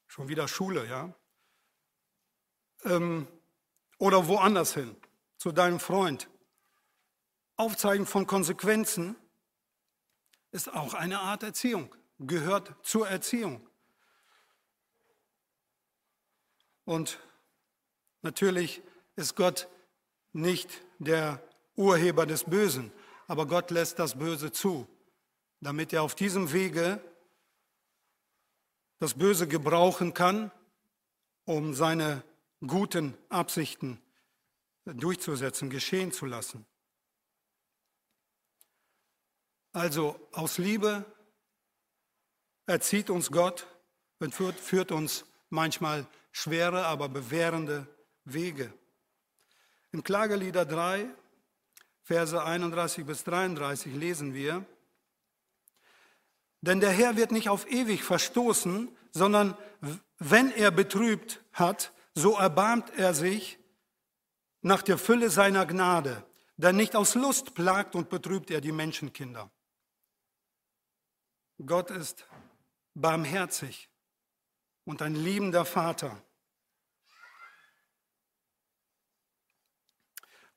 Schon 0.07 0.29
wieder 0.29 0.47
Schule, 0.47 0.87
ja? 0.87 1.13
Ähm, 2.85 3.27
oder 3.97 4.27
woanders 4.27 4.73
hin, 4.73 4.95
zu 5.37 5.51
deinem 5.51 5.79
Freund. 5.79 6.29
Aufzeigen 7.55 8.05
von 8.05 8.27
Konsequenzen 8.27 9.15
ist 10.51 10.73
auch 10.73 10.93
eine 10.93 11.19
Art 11.19 11.43
Erziehung, 11.43 11.93
gehört 12.19 12.75
zur 12.83 13.09
Erziehung. 13.09 13.67
Und 16.85 17.19
natürlich 18.21 18.81
ist 19.15 19.35
Gott 19.35 19.67
nicht 20.37 20.81
der 20.99 21.41
Urheber 21.75 22.25
des 22.25 22.43
Bösen, 22.43 22.91
aber 23.27 23.45
Gott 23.47 23.71
lässt 23.71 23.99
das 23.99 24.17
Böse 24.17 24.51
zu, 24.51 24.87
damit 25.59 25.91
er 25.91 26.03
auf 26.03 26.15
diesem 26.15 26.53
Wege 26.53 27.01
das 28.99 29.15
Böse 29.15 29.47
gebrauchen 29.47 30.13
kann, 30.13 30.51
um 31.45 31.73
seine 31.73 32.23
guten 32.65 33.17
Absichten 33.29 34.01
durchzusetzen, 34.85 35.69
geschehen 35.69 36.11
zu 36.11 36.25
lassen. 36.25 36.65
Also 39.73 40.19
aus 40.31 40.57
Liebe 40.57 41.05
erzieht 42.65 43.09
uns 43.09 43.31
Gott 43.31 43.67
und 44.19 44.33
führt, 44.33 44.91
uns 44.91 45.25
manchmal 45.49 46.07
schwere, 46.31 46.85
aber 46.85 47.09
bewährende 47.09 47.87
Wege. 48.23 48.73
Im 49.97 50.03
Klagelieder 50.03 50.63
3, 50.63 51.09
Verse 52.03 52.43
31 52.43 53.03
bis 53.03 53.23
33 53.23 53.95
lesen 53.95 54.35
wir, 54.35 54.63
denn 56.61 56.79
der 56.79 56.91
Herr 56.91 57.17
wird 57.17 57.31
nicht 57.31 57.49
auf 57.49 57.67
ewig 57.71 58.03
verstoßen, 58.03 58.95
sondern 59.11 59.57
wenn 60.19 60.51
er 60.51 60.69
betrübt 60.69 61.41
hat, 61.51 61.93
so 62.13 62.37
erbarmt 62.37 62.91
er 62.95 63.15
sich 63.15 63.57
nach 64.61 64.83
der 64.83 64.99
Fülle 64.99 65.31
seiner 65.31 65.65
Gnade, 65.65 66.23
denn 66.57 66.75
nicht 66.75 66.95
aus 66.95 67.15
Lust 67.15 67.55
plagt 67.55 67.95
und 67.95 68.11
betrübt 68.11 68.51
er 68.51 68.61
die 68.61 68.71
Menschenkinder. 68.71 69.49
Gott 71.65 71.89
ist 71.89 72.27
barmherzig 72.93 73.89
und 74.85 75.01
ein 75.01 75.15
liebender 75.15 75.65
Vater. 75.65 76.21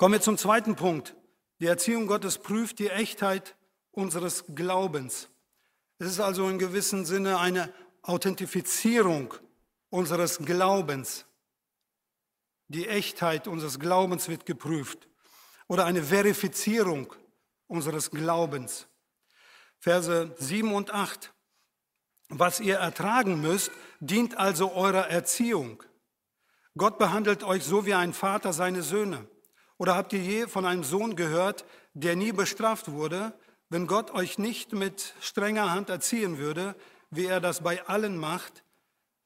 Kommen 0.01 0.15
wir 0.15 0.23
zum 0.23 0.39
zweiten 0.39 0.77
Punkt. 0.77 1.15
Die 1.61 1.67
Erziehung 1.67 2.07
Gottes 2.07 2.39
prüft 2.39 2.79
die 2.79 2.89
Echtheit 2.89 3.55
unseres 3.91 4.45
Glaubens. 4.55 5.29
Es 5.99 6.07
ist 6.07 6.21
also 6.21 6.49
in 6.49 6.59
gewissem 6.59 7.05
Sinne 7.05 7.39
eine 7.39 7.71
Authentifizierung 8.01 9.35
unseres 9.91 10.39
Glaubens. 10.39 11.27
Die 12.69 12.89
Echtheit 12.89 13.47
unseres 13.47 13.79
Glaubens 13.79 14.31
wird 14.31 14.47
geprüft 14.47 15.07
oder 15.69 15.85
eine 15.85 16.03
Verifizierung 16.03 17.15
unseres 17.67 18.11
Glaubens. 18.11 18.89
Verse 19.81 20.35
7 20.39 20.73
und 20.73 20.95
8. 20.95 21.31
Was 22.31 22.61
ihr 22.61 22.79
ertragen 22.79 23.43
müsst, 23.43 23.71
dient 23.99 24.39
also 24.39 24.73
eurer 24.73 25.11
Erziehung. 25.11 25.83
Gott 26.75 26.97
behandelt 26.97 27.45
euch 27.45 27.65
so 27.65 27.85
wie 27.85 27.93
ein 27.93 28.15
Vater 28.15 28.55
seine 28.55 28.83
Söhne. 28.83 29.29
Oder 29.81 29.97
habt 29.97 30.13
ihr 30.13 30.21
je 30.21 30.47
von 30.47 30.67
einem 30.67 30.85
Sohn 30.85 31.17
gehört, 31.17 31.65
der 31.95 32.15
nie 32.15 32.33
bestraft 32.33 32.91
wurde, 32.91 33.33
wenn 33.71 33.87
Gott 33.87 34.11
euch 34.11 34.37
nicht 34.37 34.75
mit 34.75 35.15
strenger 35.23 35.71
Hand 35.71 35.89
erziehen 35.89 36.37
würde, 36.37 36.77
wie 37.09 37.25
er 37.25 37.41
das 37.41 37.63
bei 37.63 37.87
allen 37.87 38.19
macht, 38.19 38.63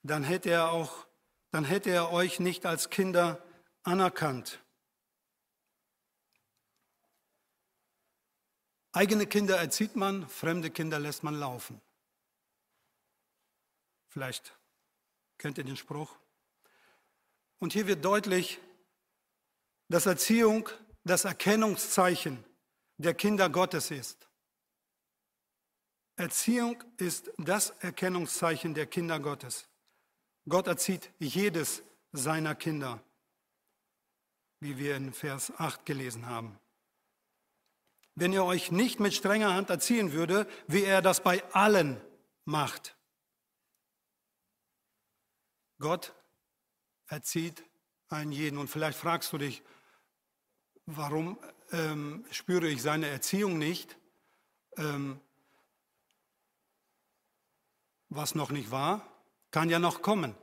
dann 0.04 0.22
hätte 0.22 0.50
er 0.50 0.70
auch, 0.70 1.08
dann 1.50 1.64
hätte 1.64 1.90
er 1.90 2.12
euch 2.12 2.38
nicht 2.38 2.66
als 2.66 2.88
Kinder 2.88 3.44
anerkannt. 3.82 4.62
Eigene 8.92 9.26
Kinder 9.26 9.56
erzieht 9.56 9.96
man, 9.96 10.28
fremde 10.28 10.70
Kinder 10.70 11.00
lässt 11.00 11.24
man 11.24 11.34
laufen. 11.34 11.80
Vielleicht 14.06 14.56
kennt 15.36 15.58
ihr 15.58 15.64
den 15.64 15.76
Spruch. 15.76 16.14
Und 17.58 17.72
hier 17.72 17.88
wird 17.88 18.04
deutlich, 18.04 18.60
dass 19.88 20.06
Erziehung 20.06 20.68
das 21.04 21.24
Erkennungszeichen 21.24 22.44
der 22.96 23.14
Kinder 23.14 23.50
Gottes 23.50 23.90
ist. 23.90 24.28
Erziehung 26.16 26.82
ist 26.96 27.30
das 27.38 27.70
Erkennungszeichen 27.80 28.74
der 28.74 28.86
Kinder 28.86 29.18
Gottes. 29.18 29.68
Gott 30.48 30.66
erzieht 30.66 31.10
jedes 31.18 31.82
seiner 32.12 32.54
Kinder, 32.54 33.02
wie 34.60 34.78
wir 34.78 34.96
in 34.96 35.12
Vers 35.12 35.52
8 35.58 35.84
gelesen 35.84 36.26
haben. 36.26 36.58
Wenn 38.14 38.32
er 38.32 38.44
euch 38.44 38.70
nicht 38.70 39.00
mit 39.00 39.12
strenger 39.12 39.54
Hand 39.54 39.70
erziehen 39.70 40.12
würde, 40.12 40.46
wie 40.68 40.84
er 40.84 41.02
das 41.02 41.20
bei 41.20 41.42
allen 41.52 42.00
macht. 42.44 42.96
Gott 45.80 46.14
erzieht 47.08 47.64
einen 48.08 48.30
jeden. 48.30 48.58
Und 48.58 48.68
vielleicht 48.68 48.98
fragst 48.98 49.32
du 49.32 49.38
dich, 49.38 49.62
warum 50.86 51.38
ähm, 51.72 52.24
spüre 52.30 52.68
ich 52.68 52.82
seine 52.82 53.08
Erziehung 53.08 53.58
nicht? 53.58 53.96
Ähm, 54.76 55.20
was 58.08 58.34
noch 58.34 58.50
nicht 58.50 58.70
war, 58.70 59.06
kann 59.50 59.70
ja 59.70 59.78
noch 59.78 60.02
kommen. 60.02 60.34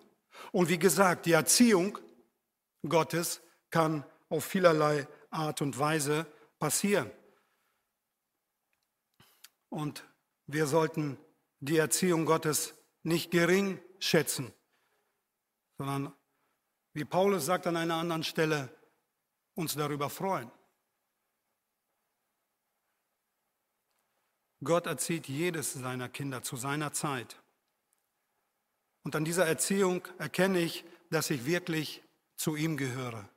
Und 0.52 0.70
wie 0.70 0.80
gesagt, 0.80 1.26
die 1.26 1.32
Erziehung 1.32 1.98
Gottes 2.88 3.42
kann 3.70 4.04
auf 4.30 4.46
vielerlei 4.46 5.08
Art 5.30 5.62
und 5.62 5.78
Weise 5.78 6.26
passieren. 6.60 7.10
Und 9.70 10.04
wir 10.48 10.68
sollten 10.68 11.18
die 11.60 11.78
Erziehung 11.78 12.26
Gottes 12.26 12.74
nicht 13.04 13.32
gering 13.32 13.80
schätzen, 14.00 14.54
sondern, 15.78 16.14
wie 16.94 17.06
Paulus 17.06 17.46
sagt 17.46 17.68
an 17.68 17.78
einer 17.78 17.96
anderen 17.96 18.24
Stelle, 18.24 18.70
uns 19.56 19.76
darüber 19.76 20.10
freuen. 20.10 20.52
Gott 24.64 24.86
erzieht 24.86 25.28
jedes 25.28 25.74
seiner 25.74 26.08
Kinder 26.08 26.44
zu 26.44 26.56
seiner 26.56 26.94
Zeit. 26.94 27.42
Und 29.04 29.16
an 29.16 29.26
dieser 29.26 29.48
Erziehung 29.48 30.08
erkenne 30.20 30.60
ich, 30.60 30.86
dass 31.10 31.32
ich 31.32 31.46
wirklich 31.46 32.04
zu 32.36 32.56
ihm 32.56 32.78
gehöre. 32.78 33.28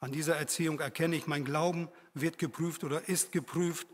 An 0.00 0.12
dieser 0.12 0.36
Erziehung 0.36 0.80
erkenne 0.80 1.16
ich, 1.16 1.26
mein 1.26 1.44
Glauben 1.44 1.88
wird 2.14 2.38
geprüft 2.38 2.84
oder 2.84 3.08
ist 3.08 3.32
geprüft. 3.32 3.88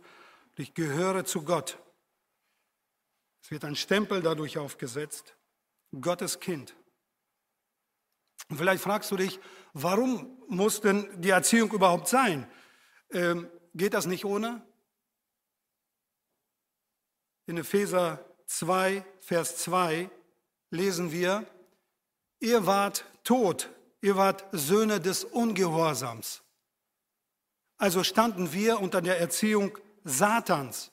Ich 0.57 0.75
gehöre 0.75 1.25
zu 1.25 1.43
Gott. 1.43 1.79
Es 3.43 3.51
wird 3.51 3.65
ein 3.65 3.77
Stempel 3.77 4.23
dadurch 4.23 4.59
aufgesetzt. 4.59 5.37
Gottes 6.01 6.41
Kind. 6.41 6.75
Und 8.49 8.59
vielleicht 8.59 8.83
fragst 8.83 9.11
du 9.11 9.17
dich, 9.17 9.41
warum 9.77 10.39
muss 10.49 10.81
denn 10.81 11.07
die 11.21 11.31
Erziehung 11.31 11.71
überhaupt 11.71 12.09
sein? 12.09 12.51
Ähm, 13.11 13.51
geht 13.75 13.93
das 13.93 14.07
nicht 14.07 14.25
ohne? 14.25 14.67
In 17.45 17.59
Epheser 17.59 18.25
2, 18.47 19.05
Vers 19.21 19.59
2 19.59 20.11
lesen 20.71 21.13
wir, 21.13 21.47
ihr 22.41 22.67
wart 22.67 23.05
tot, 23.23 23.71
ihr 24.01 24.17
wart 24.17 24.47
Söhne 24.53 24.99
des 24.99 25.25
Ungehorsams. 25.25 26.43
Also 27.77 28.03
standen 28.03 28.53
wir 28.55 28.81
unter 28.81 29.03
der 29.03 29.21
Erziehung 29.21 29.77
Satans. 30.05 30.91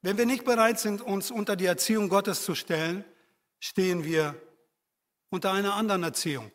Wenn 0.00 0.16
wir 0.16 0.26
nicht 0.26 0.44
bereit 0.44 0.80
sind, 0.80 1.02
uns 1.02 1.30
unter 1.30 1.54
die 1.54 1.66
Erziehung 1.66 2.08
Gottes 2.08 2.44
zu 2.44 2.54
stellen, 2.54 3.04
stehen 3.60 4.04
wir 4.04 4.40
unter 5.28 5.52
einer 5.52 5.74
anderen 5.74 6.02
Erziehung. 6.02 6.50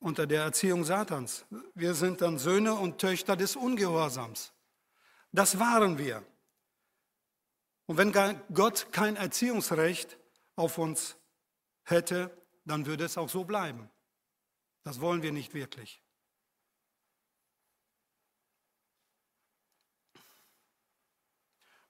Unter 0.00 0.26
der 0.26 0.42
Erziehung 0.42 0.84
Satans. 0.84 1.44
Wir 1.74 1.94
sind 1.94 2.20
dann 2.20 2.38
Söhne 2.38 2.74
und 2.74 2.98
Töchter 2.98 3.36
des 3.36 3.54
Ungehorsams. 3.54 4.52
Das 5.30 5.58
waren 5.58 5.98
wir. 5.98 6.26
Und 7.86 7.96
wenn 7.96 8.12
Gott 8.52 8.88
kein 8.92 9.16
Erziehungsrecht 9.16 10.18
auf 10.56 10.78
uns 10.78 11.16
hätte, 11.84 12.36
dann 12.64 12.86
würde 12.86 13.04
es 13.04 13.18
auch 13.18 13.28
so 13.28 13.44
bleiben. 13.44 13.90
Das 14.82 15.00
wollen 15.00 15.22
wir 15.22 15.32
nicht 15.32 15.54
wirklich. 15.54 16.02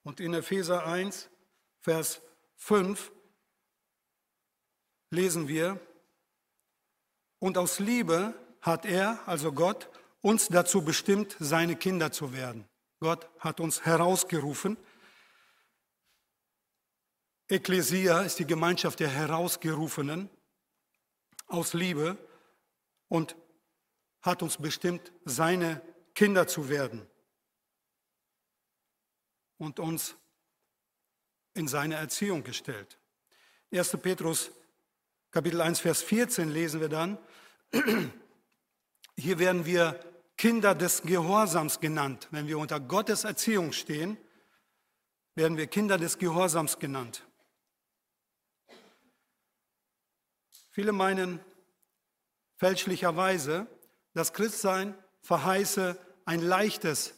Und 0.03 0.19
in 0.19 0.33
Epheser 0.33 0.85
1, 0.85 1.29
Vers 1.79 2.21
5 2.55 3.11
lesen 5.11 5.47
wir, 5.47 5.79
und 7.41 7.57
aus 7.57 7.79
Liebe 7.79 8.33
hat 8.61 8.85
er, 8.85 9.19
also 9.27 9.51
Gott, 9.51 9.89
uns 10.21 10.47
dazu 10.47 10.83
bestimmt, 10.83 11.35
seine 11.39 11.75
Kinder 11.75 12.13
zu 12.13 12.31
werden. 12.31 12.65
Gott 12.99 13.27
hat 13.39 13.59
uns 13.59 13.83
herausgerufen 13.83 14.77
Ekklesia 17.51 18.21
ist 18.21 18.39
die 18.39 18.47
Gemeinschaft 18.47 19.01
der 19.01 19.09
Herausgerufenen 19.09 20.29
aus 21.47 21.73
Liebe 21.73 22.17
und 23.09 23.35
hat 24.21 24.41
uns 24.41 24.55
bestimmt, 24.55 25.11
seine 25.25 25.81
Kinder 26.15 26.47
zu 26.47 26.69
werden 26.69 27.05
und 29.57 29.81
uns 29.81 30.15
in 31.53 31.67
seine 31.67 31.95
Erziehung 31.95 32.41
gestellt. 32.45 32.97
1. 33.73 33.97
Petrus 34.01 34.51
Kapitel 35.31 35.59
1, 35.59 35.81
Vers 35.81 36.01
14 36.03 36.49
lesen 36.49 36.79
wir 36.79 36.89
dann, 36.89 37.17
hier 39.17 39.39
werden 39.39 39.65
wir 39.65 39.99
Kinder 40.37 40.75
des 40.75 41.03
Gehorsams 41.03 41.79
genannt. 41.79 42.27
Wenn 42.31 42.47
wir 42.47 42.57
unter 42.57 42.79
Gottes 42.79 43.23
Erziehung 43.23 43.71
stehen, 43.73 44.17
werden 45.35 45.57
wir 45.57 45.67
Kinder 45.67 45.97
des 45.97 46.17
Gehorsams 46.17 46.79
genannt. 46.79 47.25
Viele 50.71 50.91
meinen 50.91 51.39
fälschlicherweise, 52.57 53.67
das 54.13 54.33
Christsein 54.33 54.97
verheiße 55.21 55.99
ein 56.25 56.41
leichtes 56.41 57.13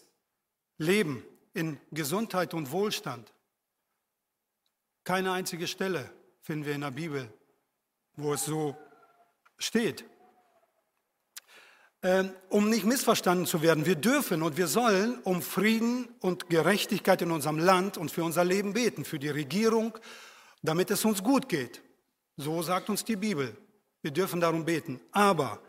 Leben 0.78 1.24
in 1.54 1.80
Gesundheit 1.92 2.54
und 2.54 2.72
Wohlstand. 2.72 3.34
Keine 5.04 5.32
einzige 5.32 5.68
Stelle 5.68 6.10
finden 6.42 6.66
wir 6.66 6.74
in 6.74 6.82
der 6.82 6.92
Bibel, 6.92 7.32
wo 8.16 8.34
es 8.34 8.46
so 8.46 8.76
steht. 9.58 10.06
Ähm, 12.06 12.34
um 12.50 12.70
nicht 12.70 12.84
missverstanden 12.84 13.46
zu 13.46 13.62
werden, 13.62 13.86
wir 13.86 13.96
dürfen 13.96 14.44
und 14.44 14.58
wir 14.58 14.68
sollen 14.68 15.20
um 15.20 15.42
Frieden 15.42 16.10
und 16.20 16.50
Gerechtigkeit 16.50 17.22
in 17.22 17.32
unserem 17.32 17.58
Land 17.58 17.98
und 17.98 18.12
für 18.12 18.26
unser 18.26 18.44
Leben 18.44 18.74
beten, 18.74 19.06
für 19.06 19.20
die 19.20 19.30
Regierung, 19.30 19.98
damit 20.62 20.92
es 20.92 21.06
uns 21.06 21.24
gut 21.24 21.48
geht. 21.48 21.82
So 22.36 22.62
sagt 22.62 22.89
uns 22.89 23.06
die 23.06 23.16
Bibel. 23.16 23.56
Wir 24.02 24.12
dürfen 24.12 24.42
darum 24.42 24.66
beten. 24.66 25.00
Aber 25.13 25.62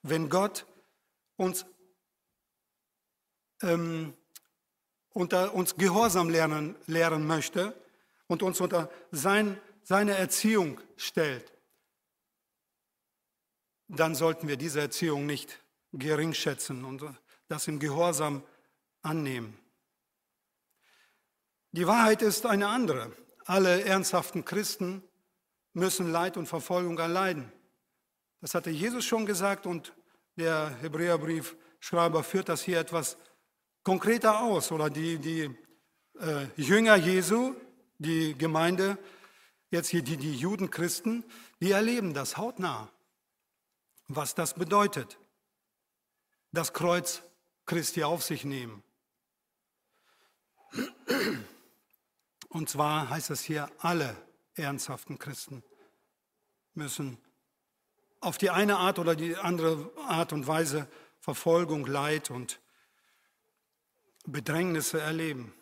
wenn 0.00 0.30
Gott 0.30 0.64
uns 1.36 1.66
ähm, 3.60 4.14
unter 5.10 5.52
uns 5.52 5.76
Gehorsam 5.76 6.30
lernen, 6.30 6.74
lehren 6.86 7.26
möchte 7.26 7.74
und 8.28 8.42
uns 8.42 8.62
unter 8.62 8.90
sein, 9.10 9.60
seine 9.82 10.16
Erziehung 10.16 10.80
stellt, 10.96 11.52
dann 13.88 14.14
sollten 14.14 14.48
wir 14.48 14.56
diese 14.56 14.80
Erziehung 14.80 15.26
nicht 15.26 15.62
gering 15.92 16.32
schätzen 16.32 16.84
und 16.84 17.04
das 17.48 17.68
im 17.68 17.78
Gehorsam 17.78 18.42
annehmen. 19.02 19.58
Die 21.72 21.86
Wahrheit 21.86 22.22
ist 22.22 22.46
eine 22.46 22.68
andere. 22.68 23.12
Alle 23.44 23.84
ernsthaften 23.84 24.44
Christen 24.44 25.02
müssen 25.72 26.12
Leid 26.12 26.36
und 26.36 26.46
Verfolgung 26.46 26.98
erleiden. 26.98 27.50
Das 28.40 28.54
hatte 28.54 28.70
Jesus 28.70 29.04
schon 29.04 29.26
gesagt 29.26 29.66
und 29.66 29.94
der 30.36 30.76
Hebräerbriefschreiber 30.80 32.24
führt 32.24 32.48
das 32.48 32.62
hier 32.62 32.78
etwas 32.78 33.16
konkreter 33.82 34.40
aus. 34.40 34.72
Oder 34.72 34.90
die, 34.90 35.18
die 35.18 35.50
äh, 36.18 36.46
Jünger 36.56 36.96
Jesu, 36.96 37.54
die 37.98 38.36
Gemeinde, 38.36 38.98
jetzt 39.70 39.88
hier 39.88 40.02
die, 40.02 40.16
die 40.16 40.36
Judenchristen, 40.36 41.24
die 41.60 41.70
erleben 41.70 42.14
das 42.14 42.36
hautnah, 42.36 42.90
was 44.08 44.34
das 44.34 44.54
bedeutet. 44.54 45.18
Das 46.52 46.72
Kreuz 46.72 47.22
Christi 47.66 48.04
auf 48.04 48.22
sich 48.22 48.44
nehmen. 48.44 48.82
Und 52.48 52.68
zwar 52.68 53.08
heißt 53.08 53.30
es 53.30 53.40
hier, 53.40 53.70
alle 53.78 54.16
ernsthaften 54.54 55.18
Christen 55.18 55.62
müssen 56.74 57.18
auf 58.20 58.38
die 58.38 58.50
eine 58.50 58.76
Art 58.76 58.98
oder 58.98 59.16
die 59.16 59.36
andere 59.36 59.90
Art 60.06 60.32
und 60.32 60.46
Weise 60.46 60.88
Verfolgung, 61.18 61.86
Leid 61.86 62.30
und 62.30 62.60
Bedrängnisse 64.26 65.00
erleben. 65.00 65.54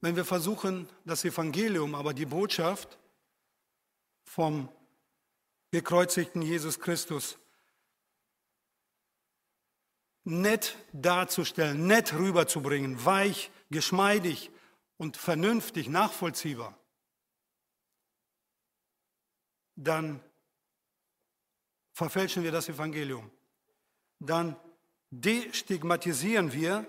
Wenn 0.00 0.16
wir 0.16 0.24
versuchen, 0.24 0.88
das 1.04 1.24
Evangelium, 1.24 1.94
aber 1.94 2.12
die 2.12 2.26
Botschaft 2.26 2.98
vom 4.22 4.68
gekreuzigten 5.70 6.42
Jesus 6.42 6.78
Christus 6.78 7.38
nett 10.24 10.76
darzustellen, 10.92 11.86
nett 11.86 12.14
rüberzubringen, 12.14 13.04
weich, 13.04 13.50
geschmeidig 13.70 14.50
und 14.96 15.16
vernünftig 15.16 15.88
nachvollziehbar, 15.88 16.78
dann 19.76 20.20
verfälschen 21.92 22.42
wir 22.42 22.52
das 22.52 22.68
Evangelium. 22.68 23.30
Dann 24.18 24.56
destigmatisieren 25.10 26.52
wir 26.52 26.86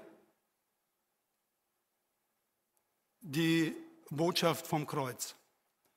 die 3.21 3.75
Botschaft 4.09 4.67
vom 4.67 4.85
Kreuz. 4.85 5.35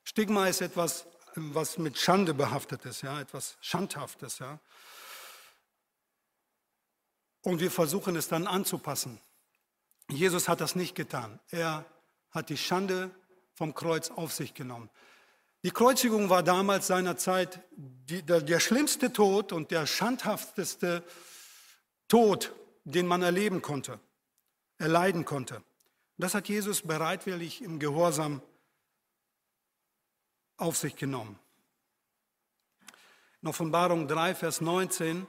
Stigma 0.03 0.47
ist 0.49 0.63
etwas, 0.63 1.07
was 1.35 1.79
mit 1.79 1.99
Schande 1.99 2.35
behaftet 2.35 2.85
ist, 2.87 3.03
ja, 3.03 3.21
etwas 3.21 3.57
Schandhaftes. 3.61 4.39
Ja. 4.39 4.59
Und 7.49 7.61
wir 7.61 7.71
versuchen 7.71 8.15
es 8.15 8.29
dann 8.29 8.47
anzupassen. 8.47 9.19
Jesus 10.11 10.49
hat 10.49 10.61
das 10.61 10.75
nicht 10.75 10.95
getan. 10.95 11.41
Er 11.49 11.87
hat 12.31 12.51
die 12.51 12.59
Schande 12.59 13.11
vom 13.55 13.75
Kreuz 13.75 14.11
auf 14.11 14.35
sich 14.35 14.53
genommen. 14.53 14.91
Die 15.63 15.71
Kreuzigung 15.71 16.29
war 16.29 16.43
damals 16.43 16.89
seiner 16.89 17.17
Zeit 17.17 17.63
die, 17.71 18.23
der, 18.23 18.43
der 18.43 18.61
schlimmste 18.61 19.15
Tod 19.15 19.55
und 19.55 19.71
der 19.71 19.87
schandhafteste 19.87 21.03
Tod, 22.07 22.53
den 22.85 23.07
man 23.07 23.23
erleben 23.23 23.63
konnte, 23.63 23.99
erleiden 24.77 25.25
konnte. 25.25 25.63
Das 26.19 26.35
hat 26.35 26.51
Jesus 26.51 26.83
bereitwillig 26.83 27.63
im 27.63 27.79
Gehorsam 27.79 28.43
auf 30.59 30.77
sich 30.77 30.97
genommen. 30.97 31.39
In 33.41 33.49
Offenbarung 33.49 34.07
3, 34.07 34.35
Vers 34.35 34.61
19 34.61 35.27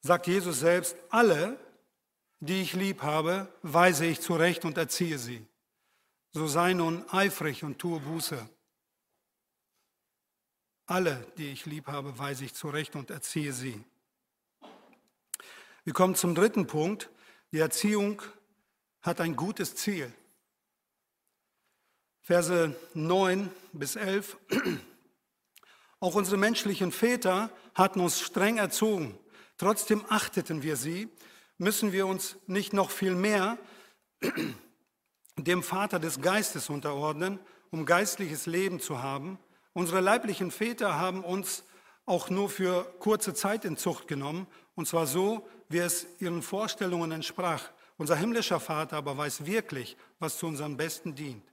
sagt 0.00 0.26
Jesus 0.26 0.60
selbst, 0.60 0.96
alle, 1.10 1.58
die 2.40 2.62
ich 2.62 2.72
lieb 2.72 3.02
habe, 3.02 3.52
weise 3.62 4.06
ich 4.06 4.20
zurecht 4.20 4.64
und 4.64 4.78
erziehe 4.78 5.18
sie. 5.18 5.46
So 6.32 6.46
sei 6.46 6.74
nun 6.74 7.04
eifrig 7.10 7.64
und 7.64 7.78
tue 7.78 8.00
Buße. 8.00 8.48
Alle, 10.86 11.24
die 11.36 11.50
ich 11.50 11.66
lieb 11.66 11.86
habe, 11.86 12.18
weise 12.18 12.44
ich 12.44 12.54
zurecht 12.54 12.96
und 12.96 13.10
erziehe 13.10 13.52
sie. 13.52 13.84
Wir 15.84 15.92
kommen 15.92 16.14
zum 16.14 16.34
dritten 16.34 16.66
Punkt. 16.66 17.10
Die 17.52 17.58
Erziehung 17.58 18.22
hat 19.02 19.20
ein 19.20 19.36
gutes 19.36 19.74
Ziel. 19.74 20.12
Verse 22.22 22.74
9 22.94 23.50
bis 23.72 23.96
11. 23.96 24.36
Auch 26.00 26.14
unsere 26.14 26.36
menschlichen 26.36 26.92
Väter 26.92 27.50
hatten 27.74 28.00
uns 28.00 28.20
streng 28.20 28.58
erzogen. 28.58 29.18
Trotzdem 29.60 30.06
achteten 30.08 30.62
wir 30.62 30.74
sie. 30.74 31.10
Müssen 31.58 31.92
wir 31.92 32.06
uns 32.06 32.38
nicht 32.46 32.72
noch 32.72 32.90
viel 32.90 33.14
mehr 33.14 33.58
dem 35.36 35.62
Vater 35.62 35.98
des 35.98 36.22
Geistes 36.22 36.70
unterordnen, 36.70 37.38
um 37.70 37.84
geistliches 37.84 38.46
Leben 38.46 38.80
zu 38.80 39.02
haben? 39.02 39.38
Unsere 39.74 40.00
leiblichen 40.00 40.50
Väter 40.50 40.94
haben 40.98 41.22
uns 41.22 41.62
auch 42.06 42.30
nur 42.30 42.48
für 42.48 42.84
kurze 43.00 43.34
Zeit 43.34 43.66
in 43.66 43.76
Zucht 43.76 44.08
genommen, 44.08 44.46
und 44.76 44.88
zwar 44.88 45.06
so, 45.06 45.46
wie 45.68 45.80
es 45.80 46.06
ihren 46.20 46.40
Vorstellungen 46.40 47.12
entsprach. 47.12 47.70
Unser 47.98 48.16
himmlischer 48.16 48.60
Vater 48.60 48.96
aber 48.96 49.18
weiß 49.18 49.44
wirklich, 49.44 49.98
was 50.20 50.38
zu 50.38 50.46
unserem 50.46 50.78
Besten 50.78 51.14
dient. 51.14 51.44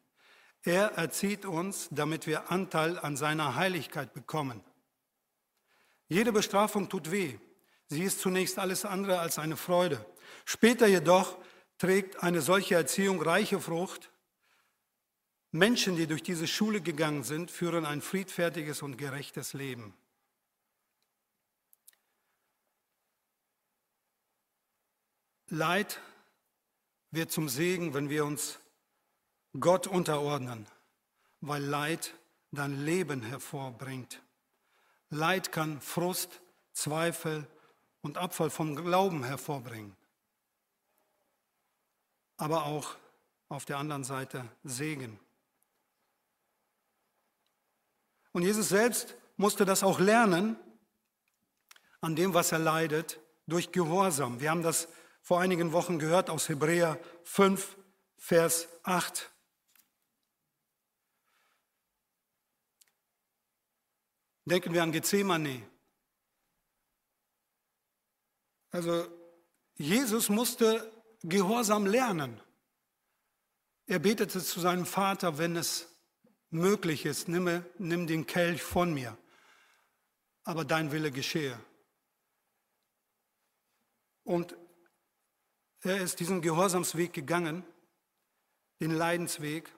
Er 0.63 0.93
erzieht 0.93 1.45
uns, 1.45 1.89
damit 1.91 2.25
wir 2.25 2.53
Anteil 2.53 2.97
an 2.99 3.17
seiner 3.17 3.55
Heiligkeit 3.55 4.13
bekommen. 4.13 4.63
Jede 6.07 6.31
Bestrafung 6.31 6.87
tut 6.87 7.11
weh. 7.11 7.37
Sie 7.89 8.03
ist 8.03 8.19
zunächst 8.19 8.59
alles 8.59 8.83
andere 8.85 9.19
als 9.19 9.39
eine 9.39 9.55
Freude. 9.55 10.05
Später 10.45 10.87
jedoch 10.87 11.37
trägt 11.77 12.21
eine 12.21 12.41
solche 12.41 12.75
Erziehung 12.75 13.21
reiche 13.21 13.59
Frucht. 13.61 14.11
Menschen, 15.51 15.95
die 15.95 16.07
durch 16.07 16.23
diese 16.23 16.47
Schule 16.47 16.81
gegangen 16.81 17.23
sind, 17.23 17.49
führen 17.49 17.85
ein 17.85 18.01
friedfertiges 18.01 18.81
und 18.81 18.97
gerechtes 18.97 19.53
Leben. 19.53 19.93
Leid 25.49 26.01
wird 27.11 27.31
zum 27.31 27.47
Segen, 27.47 27.93
wenn 27.93 28.09
wir 28.09 28.25
uns 28.25 28.59
Gott 29.57 29.87
unterordnen, 29.87 30.67
weil 31.39 31.63
Leid 31.63 32.13
dann 32.51 32.83
Leben 32.83 33.21
hervorbringt. 33.21 34.21
Leid 35.09 35.53
kann 35.53 35.79
Frust, 35.79 36.41
Zweifel 36.73 37.47
und 38.01 38.17
Abfall 38.17 38.49
vom 38.49 38.75
Glauben 38.75 39.23
hervorbringen, 39.23 39.95
aber 42.37 42.65
auch 42.65 42.95
auf 43.49 43.65
der 43.65 43.77
anderen 43.77 44.03
Seite 44.03 44.47
Segen. 44.63 45.19
Und 48.31 48.43
Jesus 48.43 48.69
selbst 48.69 49.15
musste 49.37 49.65
das 49.65 49.83
auch 49.83 49.99
lernen 49.99 50.57
an 52.01 52.15
dem, 52.15 52.33
was 52.33 52.51
er 52.51 52.59
leidet, 52.59 53.19
durch 53.47 53.71
Gehorsam. 53.71 54.39
Wir 54.39 54.51
haben 54.51 54.61
das 54.61 54.87
vor 55.21 55.39
einigen 55.39 55.71
Wochen 55.71 55.99
gehört 55.99 56.29
aus 56.29 56.49
Hebräer 56.49 56.99
5, 57.23 57.77
Vers 58.17 58.67
8. 58.83 59.31
Denken 64.45 64.73
wir 64.73 64.83
an 64.83 64.91
Gethsemane. 64.91 65.61
Also 68.71 69.07
Jesus 69.75 70.29
musste 70.29 70.91
Gehorsam 71.23 71.85
lernen. 71.85 72.39
Er 73.85 73.99
betete 73.99 74.43
zu 74.43 74.59
seinem 74.59 74.85
Vater, 74.85 75.37
wenn 75.37 75.55
es 75.55 75.87
möglich 76.49 77.05
ist, 77.05 77.27
nimm, 77.27 77.63
nimm 77.77 78.07
den 78.07 78.25
Kelch 78.25 78.61
von 78.61 78.93
mir, 78.93 79.17
aber 80.43 80.65
dein 80.65 80.91
Wille 80.91 81.11
geschehe. 81.11 81.59
Und 84.23 84.55
er 85.81 86.01
ist 86.01 86.19
diesen 86.19 86.41
Gehorsamsweg 86.41 87.13
gegangen, 87.13 87.63
den 88.79 88.91
Leidensweg. 88.91 89.73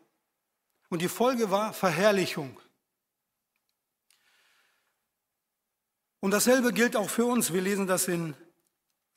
Und 0.89 1.01
die 1.01 1.09
Folge 1.09 1.51
war 1.51 1.73
Verherrlichung. 1.73 2.59
Und 6.19 6.31
dasselbe 6.31 6.73
gilt 6.73 6.95
auch 6.95 7.09
für 7.09 7.25
uns. 7.25 7.53
Wir 7.53 7.61
lesen 7.61 7.85
das 7.85 8.07
in 8.07 8.35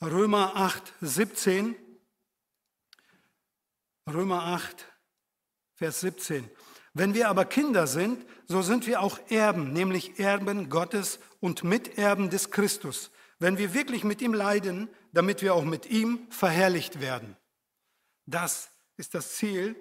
Römer 0.02 0.56
8, 0.56 0.94
17. 1.00 1.76
Römer 4.08 4.42
8, 4.42 4.84
Vers 5.74 6.00
17. 6.00 6.50
Wenn 6.92 7.14
wir 7.14 7.28
aber 7.28 7.44
Kinder 7.44 7.86
sind, 7.86 8.26
so 8.48 8.62
sind 8.62 8.88
wir 8.88 9.00
auch 9.00 9.20
Erben, 9.30 9.72
nämlich 9.72 10.18
Erben 10.18 10.68
Gottes 10.68 11.20
und 11.38 11.62
Miterben 11.62 12.30
des 12.30 12.50
Christus, 12.50 13.12
wenn 13.38 13.58
wir 13.58 13.74
wirklich 13.74 14.02
mit 14.02 14.20
ihm 14.20 14.34
leiden, 14.34 14.88
damit 15.12 15.40
wir 15.40 15.54
auch 15.54 15.64
mit 15.64 15.86
ihm 15.86 16.26
verherrlicht 16.30 17.00
werden. 17.00 17.36
Das 18.26 18.70
ist 18.96 19.14
das 19.14 19.36
Ziel 19.36 19.76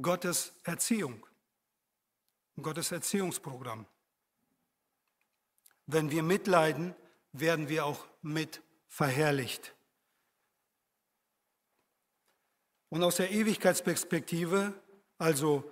Gottes 0.00 0.52
Erziehung, 0.62 1.26
Gottes 2.60 2.92
Erziehungsprogramm. 2.92 3.86
Wenn 5.86 6.10
wir 6.10 6.22
mitleiden, 6.22 6.94
werden 7.32 7.68
wir 7.68 7.86
auch 7.86 8.06
mit 8.20 8.62
verherrlicht. 8.86 9.74
Und 12.90 13.02
aus 13.02 13.16
der 13.16 13.30
Ewigkeitsperspektive, 13.30 14.74
also 15.16 15.70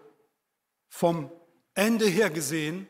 vom 0.88 1.30
Ende 1.74 2.06
her 2.06 2.30
gesehen, 2.30 2.88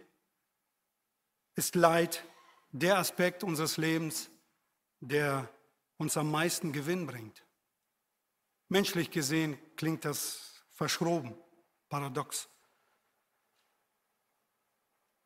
ist 1.56 1.74
Leid 1.74 2.24
der 2.70 2.98
Aspekt 2.98 3.42
unseres 3.42 3.76
Lebens, 3.76 4.30
der 5.00 5.52
uns 5.96 6.16
am 6.16 6.30
meisten 6.30 6.72
Gewinn 6.72 7.06
bringt. 7.06 7.44
Menschlich 8.68 9.10
gesehen 9.10 9.58
klingt 9.76 10.04
das 10.04 10.62
verschroben, 10.70 11.36
paradox. 11.88 12.48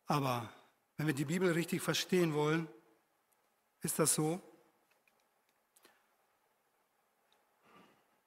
Aber 0.07 0.51
wenn 0.97 1.07
wir 1.07 1.15
die 1.15 1.27
Bibel 1.27 1.53
richtig 1.53 1.83
verstehen 1.83 2.35
wollen, 2.35 2.69
ist 3.85 3.99
das 3.99 4.15
so. 4.15 4.41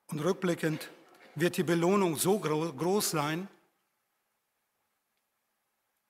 Und 0.07 0.19
rückblickend 0.19 0.89
wird 1.35 1.57
die 1.57 1.63
Belohnung 1.63 2.15
so 2.15 2.39
groß 2.39 3.09
sein, 3.09 3.47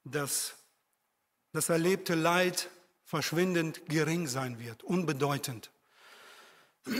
dass 0.03 0.55
das 1.53 1.69
erlebte 1.69 2.13
Leid 2.13 2.69
verschwindend 3.03 3.85
gering 3.87 4.27
sein 4.27 4.59
wird, 4.59 4.83
unbedeutend. 4.83 5.71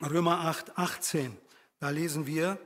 Römer 0.00 0.40
8, 0.40 0.76
18, 0.76 1.38
da 1.78 1.90
lesen 1.90 2.26
wir, 2.26 2.58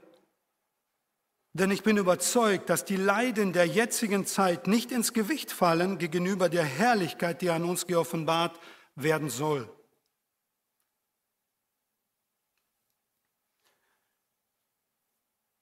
denn 1.52 1.70
ich 1.70 1.82
bin 1.82 1.96
überzeugt, 1.96 2.68
dass 2.70 2.84
die 2.84 2.96
Leiden 2.96 3.52
der 3.52 3.66
jetzigen 3.66 4.26
Zeit 4.26 4.66
nicht 4.66 4.92
ins 4.92 5.12
Gewicht 5.12 5.50
fallen 5.50 5.98
gegenüber 5.98 6.48
der 6.48 6.64
Herrlichkeit, 6.64 7.42
die 7.42 7.50
an 7.50 7.64
uns 7.64 7.86
geoffenbart 7.86 8.58
werden 8.94 9.30
soll. 9.30 9.68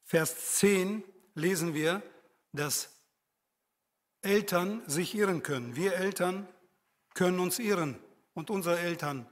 Vers 0.04 0.56
10 0.58 1.02
lesen 1.34 1.74
wir, 1.74 2.02
dass 2.52 2.96
Eltern 4.22 4.82
sich 4.88 5.14
irren 5.14 5.42
können. 5.42 5.76
Wir 5.76 5.94
Eltern 5.94 6.48
können 7.14 7.40
uns 7.40 7.58
irren 7.58 7.98
und 8.34 8.50
unsere 8.50 8.78
Eltern 8.78 9.28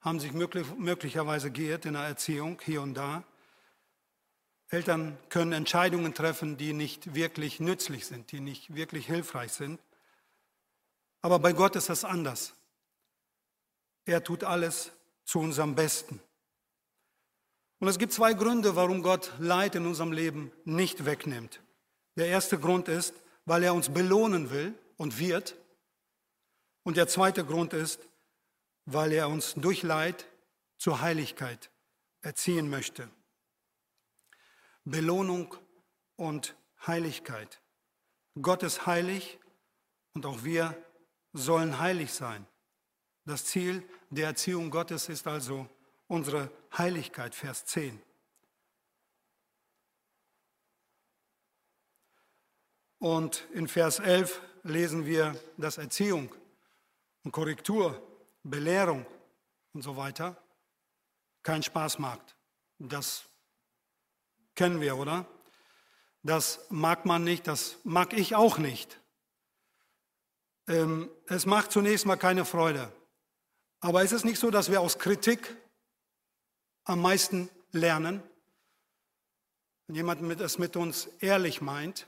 haben 0.00 0.18
sich 0.18 0.32
möglich, 0.32 0.66
möglicherweise 0.76 1.50
geirrt 1.52 1.86
in 1.86 1.94
der 1.94 2.02
Erziehung 2.02 2.60
hier 2.64 2.82
und 2.82 2.94
da. 2.94 3.24
Eltern 4.72 5.18
können 5.28 5.52
Entscheidungen 5.52 6.14
treffen, 6.14 6.56
die 6.56 6.72
nicht 6.72 7.14
wirklich 7.14 7.60
nützlich 7.60 8.06
sind, 8.06 8.32
die 8.32 8.40
nicht 8.40 8.74
wirklich 8.74 9.06
hilfreich 9.06 9.52
sind. 9.52 9.78
Aber 11.20 11.38
bei 11.38 11.52
Gott 11.52 11.76
ist 11.76 11.90
das 11.90 12.04
anders. 12.04 12.54
Er 14.06 14.24
tut 14.24 14.44
alles 14.44 14.90
zu 15.24 15.40
unserem 15.40 15.74
Besten. 15.74 16.20
Und 17.80 17.88
es 17.88 17.98
gibt 17.98 18.14
zwei 18.14 18.32
Gründe, 18.32 18.74
warum 18.74 19.02
Gott 19.02 19.30
Leid 19.38 19.74
in 19.74 19.84
unserem 19.84 20.10
Leben 20.10 20.50
nicht 20.64 21.04
wegnimmt. 21.04 21.60
Der 22.16 22.28
erste 22.28 22.58
Grund 22.58 22.88
ist, 22.88 23.12
weil 23.44 23.62
er 23.64 23.74
uns 23.74 23.92
belohnen 23.92 24.50
will 24.50 24.72
und 24.96 25.18
wird. 25.18 25.54
Und 26.82 26.96
der 26.96 27.08
zweite 27.08 27.44
Grund 27.44 27.74
ist, 27.74 28.00
weil 28.86 29.12
er 29.12 29.28
uns 29.28 29.52
durch 29.54 29.82
Leid 29.82 30.26
zur 30.78 31.02
Heiligkeit 31.02 31.70
erziehen 32.22 32.70
möchte. 32.70 33.10
Belohnung 34.84 35.54
und 36.16 36.56
Heiligkeit. 36.86 37.60
Gott 38.40 38.62
ist 38.62 38.86
heilig 38.86 39.38
und 40.14 40.26
auch 40.26 40.44
wir 40.44 40.76
sollen 41.32 41.78
heilig 41.78 42.12
sein. 42.12 42.46
Das 43.24 43.44
Ziel 43.44 43.88
der 44.10 44.26
Erziehung 44.26 44.70
Gottes 44.70 45.08
ist 45.08 45.26
also 45.26 45.68
unsere 46.08 46.50
Heiligkeit, 46.76 47.34
Vers 47.34 47.64
10. 47.66 48.02
Und 52.98 53.46
in 53.52 53.68
Vers 53.68 53.98
11 53.98 54.40
lesen 54.62 55.06
wir, 55.06 55.34
dass 55.56 55.78
Erziehung 55.78 56.34
und 57.24 57.32
Korrektur, 57.32 58.00
Belehrung 58.42 59.06
und 59.72 59.82
so 59.82 59.96
weiter 59.96 60.36
keinen 61.42 61.62
Spaß 61.62 61.98
macht. 61.98 62.36
Das 62.78 63.28
kennen 64.54 64.80
wir, 64.80 64.96
oder? 64.96 65.26
Das 66.22 66.60
mag 66.70 67.04
man 67.04 67.24
nicht, 67.24 67.46
das 67.46 67.76
mag 67.84 68.12
ich 68.12 68.34
auch 68.34 68.58
nicht. 68.58 69.00
Ähm, 70.68 71.10
es 71.26 71.46
macht 71.46 71.72
zunächst 71.72 72.06
mal 72.06 72.16
keine 72.16 72.44
Freude. 72.44 72.92
Aber 73.80 74.02
ist 74.04 74.12
es 74.12 74.24
nicht 74.24 74.38
so, 74.38 74.50
dass 74.50 74.70
wir 74.70 74.80
aus 74.80 74.98
Kritik 74.98 75.56
am 76.84 77.02
meisten 77.02 77.50
lernen? 77.72 78.22
Wenn 79.86 79.96
jemand 79.96 80.40
es 80.40 80.58
mit 80.58 80.76
uns 80.76 81.08
ehrlich 81.18 81.60
meint, 81.60 82.06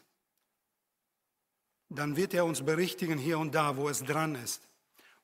dann 1.88 2.16
wird 2.16 2.32
er 2.34 2.44
uns 2.44 2.64
berichtigen 2.64 3.18
hier 3.18 3.38
und 3.38 3.54
da, 3.54 3.76
wo 3.76 3.88
es 3.88 4.04
dran 4.04 4.36
ist. 4.36 4.68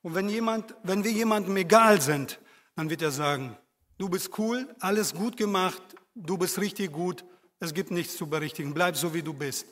Und 0.03 0.15
wenn, 0.15 0.29
jemand, 0.29 0.75
wenn 0.83 1.05
wir 1.05 1.13
jemandem 1.13 1.57
egal 1.57 2.01
sind, 2.01 2.41
dann 2.75 2.91
wird 2.91 3.03
er 3.03 3.11
sagen, 3.11 3.57
du 3.99 4.09
bist 4.09 4.37
cool, 4.39 4.75
alles 4.81 5.15
gut 5.15 5.37
gemacht, 5.37 5.83
du 6.15 6.39
bist 6.39 6.59
richtig 6.59 6.93
gut, 6.93 7.25
es 7.59 7.75
gibt 7.75 7.91
nichts 7.91 8.17
zu 8.17 8.27
berichtigen, 8.27 8.75
bleib 8.75 8.97
so, 8.97 9.13
wie 9.15 9.23
du 9.23 9.35
bist. 9.35 9.67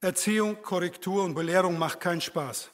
Erziehung, 0.00 0.62
Korrektur 0.62 1.24
und 1.24 1.34
Belehrung 1.34 1.78
macht 1.78 2.00
keinen 2.00 2.20
Spaß. 2.20 2.70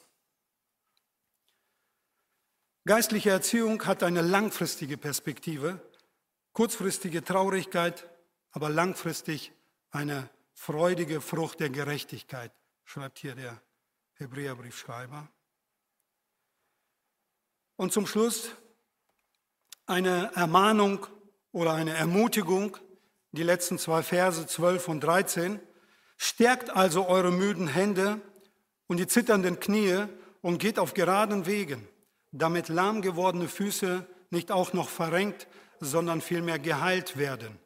Geistliche 2.85 3.31
Erziehung 3.31 3.83
hat 3.85 4.03
eine 4.03 4.21
langfristige 4.21 4.97
Perspektive, 4.97 5.79
kurzfristige 6.53 7.23
Traurigkeit 7.23 8.07
aber 8.55 8.69
langfristig 8.69 9.51
eine 9.91 10.29
freudige 10.53 11.19
Frucht 11.19 11.59
der 11.59 11.69
Gerechtigkeit, 11.69 12.53
schreibt 12.85 13.19
hier 13.19 13.35
der 13.35 13.61
Hebräerbriefschreiber. 14.13 15.27
Und 17.77 17.91
zum 17.91 18.07
Schluss 18.07 18.51
eine 19.85 20.31
Ermahnung 20.33 21.07
oder 21.51 21.73
eine 21.73 21.93
Ermutigung, 21.93 22.77
die 23.31 23.43
letzten 23.43 23.77
zwei 23.77 24.01
Verse 24.01 24.47
12 24.47 24.87
und 24.87 25.01
13. 25.01 25.59
Stärkt 26.17 26.69
also 26.69 27.07
eure 27.07 27.31
müden 27.31 27.67
Hände 27.67 28.21
und 28.87 28.97
die 28.97 29.07
zitternden 29.07 29.59
Knie 29.59 30.05
und 30.41 30.59
geht 30.59 30.79
auf 30.79 30.93
geraden 30.93 31.45
Wegen, 31.45 31.87
damit 32.31 32.69
lahm 32.69 33.01
gewordene 33.01 33.47
Füße 33.47 34.07
nicht 34.29 34.51
auch 34.51 34.73
noch 34.73 34.89
verrenkt, 34.89 35.47
sondern 35.79 36.21
vielmehr 36.21 36.59
geheilt 36.59 37.17
werden. 37.17 37.59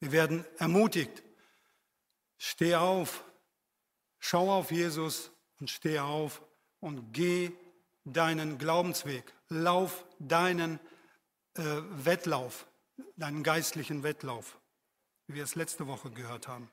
Wir 0.00 0.12
werden 0.12 0.44
ermutigt. 0.58 1.22
Steh 2.36 2.74
auf, 2.74 3.24
schau 4.18 4.52
auf 4.52 4.70
Jesus 4.70 5.30
und 5.60 5.70
steh 5.70 5.98
auf 5.98 6.42
und 6.80 7.12
geh 7.12 7.52
deinen 8.04 8.58
Glaubensweg. 8.58 9.24
Lauf 9.48 10.04
deinen 10.18 10.78
äh, 11.54 11.62
Wettlauf, 11.62 12.66
deinen 13.16 13.42
geistlichen 13.42 14.02
Wettlauf, 14.02 14.58
wie 15.26 15.34
wir 15.34 15.44
es 15.44 15.54
letzte 15.54 15.86
Woche 15.86 16.10
gehört 16.10 16.48
haben. 16.48 16.70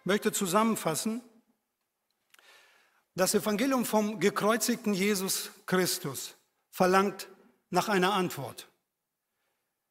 Ich 0.00 0.06
möchte 0.06 0.32
zusammenfassen, 0.32 1.22
das 3.14 3.34
Evangelium 3.34 3.84
vom 3.84 4.20
gekreuzigten 4.20 4.94
Jesus 4.94 5.50
Christus 5.66 6.36
verlangt 6.70 7.28
nach 7.70 7.88
einer 7.88 8.14
Antwort. 8.14 8.68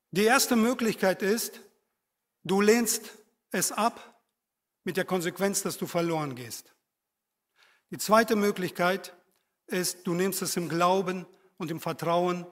Die 0.10 0.24
erste 0.24 0.56
Möglichkeit 0.56 1.22
ist, 1.22 1.62
Du 2.44 2.62
lehnst 2.62 3.12
es 3.52 3.72
ab 3.72 4.24
mit 4.84 4.98
der 4.98 5.06
Konsequenz, 5.06 5.62
dass 5.62 5.78
du 5.78 5.86
verloren 5.86 6.36
gehst. 6.36 6.74
Die 7.92 7.98
zweite 7.98 8.36
Möglichkeit 8.36 9.14
ist, 9.72 10.06
du 10.06 10.14
nimmst 10.14 10.42
es 10.42 10.58
im 10.58 10.70
Glauben 10.70 11.26
und 11.58 11.72
im 11.72 11.80
Vertrauen 11.80 12.46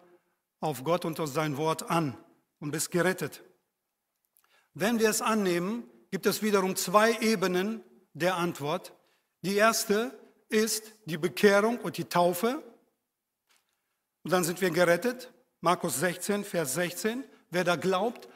auf 0.60 0.84
Gott 0.84 1.06
und 1.06 1.20
auf 1.20 1.30
sein 1.30 1.58
Wort 1.58 1.90
an 1.90 2.18
und 2.60 2.72
bist 2.72 2.92
gerettet. 2.92 3.44
Wenn 4.74 5.00
wir 5.00 5.10
es 5.10 5.22
annehmen, 5.22 5.90
gibt 6.12 6.26
es 6.26 6.42
wiederum 6.42 6.76
zwei 6.76 7.18
Ebenen 7.20 7.84
der 8.14 8.36
Antwort. 8.36 8.94
Die 9.42 9.56
erste 9.56 10.18
ist 10.50 10.94
die 11.06 11.18
Bekehrung 11.18 11.80
und 11.80 11.98
die 11.98 12.06
Taufe. 12.06 12.64
Und 14.24 14.32
dann 14.32 14.44
sind 14.44 14.62
wir 14.62 14.72
gerettet. 14.72 15.32
Markus 15.62 16.00
16, 16.00 16.44
Vers 16.44 16.74
16. 16.74 17.24
Wer 17.52 17.64
da 17.64 17.76
glaubt 17.76 18.28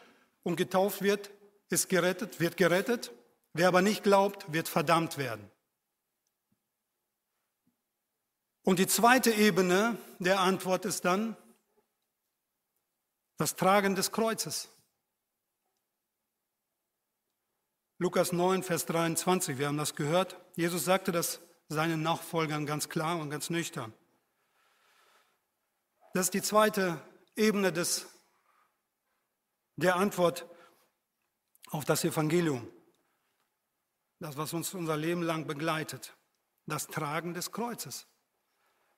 und 0.43 0.55
getauft 0.55 1.01
wird, 1.01 1.31
ist 1.69 1.89
gerettet, 1.89 2.39
wird 2.39 2.57
gerettet. 2.57 3.11
Wer 3.53 3.67
aber 3.67 3.81
nicht 3.81 4.03
glaubt, 4.03 4.51
wird 4.51 4.67
verdammt 4.67 5.17
werden. 5.17 5.49
Und 8.63 8.79
die 8.79 8.87
zweite 8.87 9.31
Ebene 9.31 9.97
der 10.19 10.39
Antwort 10.39 10.85
ist 10.85 11.03
dann 11.03 11.35
das 13.37 13.55
Tragen 13.55 13.95
des 13.95 14.11
Kreuzes. 14.11 14.69
Lukas 17.97 18.31
9, 18.31 18.63
Vers 18.63 18.85
23, 18.85 19.57
wir 19.57 19.67
haben 19.67 19.77
das 19.77 19.95
gehört. 19.95 20.37
Jesus 20.55 20.85
sagte 20.85 21.11
das 21.11 21.41
seinen 21.67 22.01
Nachfolgern 22.01 22.65
ganz 22.65 22.87
klar 22.87 23.19
und 23.19 23.29
ganz 23.29 23.49
nüchtern. 23.49 23.93
Das 26.13 26.27
ist 26.27 26.33
die 26.33 26.41
zweite 26.41 27.01
Ebene 27.35 27.73
des, 27.73 28.07
der 29.75 29.95
Antwort 29.95 30.47
auf 31.69 31.83
das 31.83 32.03
Evangelium. 32.05 32.71
Das, 34.19 34.37
was 34.37 34.53
uns 34.53 34.73
unser 34.73 34.95
Leben 34.95 35.21
lang 35.21 35.47
begleitet. 35.47 36.15
Das 36.65 36.87
Tragen 36.87 37.33
des 37.33 37.51
Kreuzes. 37.51 38.07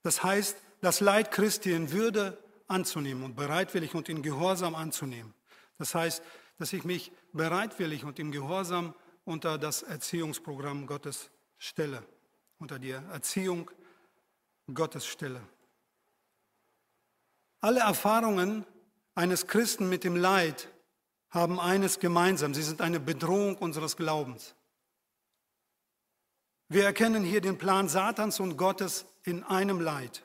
Das 0.05 0.23
heißt, 0.23 0.55
das 0.81 0.99
Leid 0.99 1.31
Christi 1.31 1.71
in 1.71 1.91
Würde 1.91 2.37
anzunehmen 2.67 3.23
und 3.23 3.35
bereitwillig 3.35 3.95
und 3.95 4.07
in 4.07 4.21
Gehorsam 4.21 4.75
anzunehmen. 4.75 5.33
Das 5.79 5.95
heißt, 5.95 6.21
dass 6.59 6.73
ich 6.73 6.83
mich 6.83 7.11
bereitwillig 7.33 8.03
und 8.03 8.19
im 8.19 8.31
Gehorsam 8.31 8.93
unter 9.23 9.57
das 9.57 9.81
Erziehungsprogramm 9.81 10.85
Gottes 10.85 11.31
stelle, 11.57 12.03
unter 12.59 12.77
die 12.77 12.91
Erziehung 12.91 13.71
Gottes 14.71 15.07
stelle. 15.07 15.41
Alle 17.61 17.79
Erfahrungen 17.79 18.63
eines 19.15 19.47
Christen 19.47 19.89
mit 19.89 20.03
dem 20.03 20.15
Leid 20.15 20.69
haben 21.31 21.59
eines 21.59 21.97
gemeinsam. 21.97 22.53
Sie 22.53 22.61
sind 22.61 22.79
eine 22.79 22.99
Bedrohung 22.99 23.57
unseres 23.57 23.97
Glaubens. 23.97 24.53
Wir 26.69 26.83
erkennen 26.83 27.23
hier 27.23 27.41
den 27.41 27.57
Plan 27.57 27.89
Satans 27.89 28.39
und 28.39 28.55
Gottes 28.55 29.07
in 29.25 29.43
einem 29.43 29.81
Leid. 29.81 30.23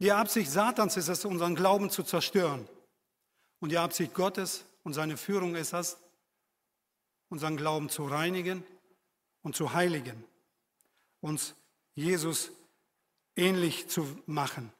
Die 0.00 0.12
Absicht 0.12 0.50
Satans 0.50 0.96
ist 0.96 1.08
es, 1.08 1.24
unseren 1.24 1.54
Glauben 1.54 1.90
zu 1.90 2.02
zerstören. 2.02 2.68
Und 3.60 3.70
die 3.70 3.78
Absicht 3.78 4.14
Gottes 4.14 4.64
und 4.84 4.94
seine 4.94 5.16
Führung 5.16 5.54
ist 5.54 5.72
es, 5.72 5.98
unseren 7.28 7.56
Glauben 7.56 7.88
zu 7.88 8.06
reinigen 8.06 8.64
und 9.42 9.56
zu 9.56 9.74
heiligen, 9.74 10.24
uns 11.20 11.54
Jesus 11.94 12.50
ähnlich 13.36 13.88
zu 13.88 14.06
machen. 14.26 14.72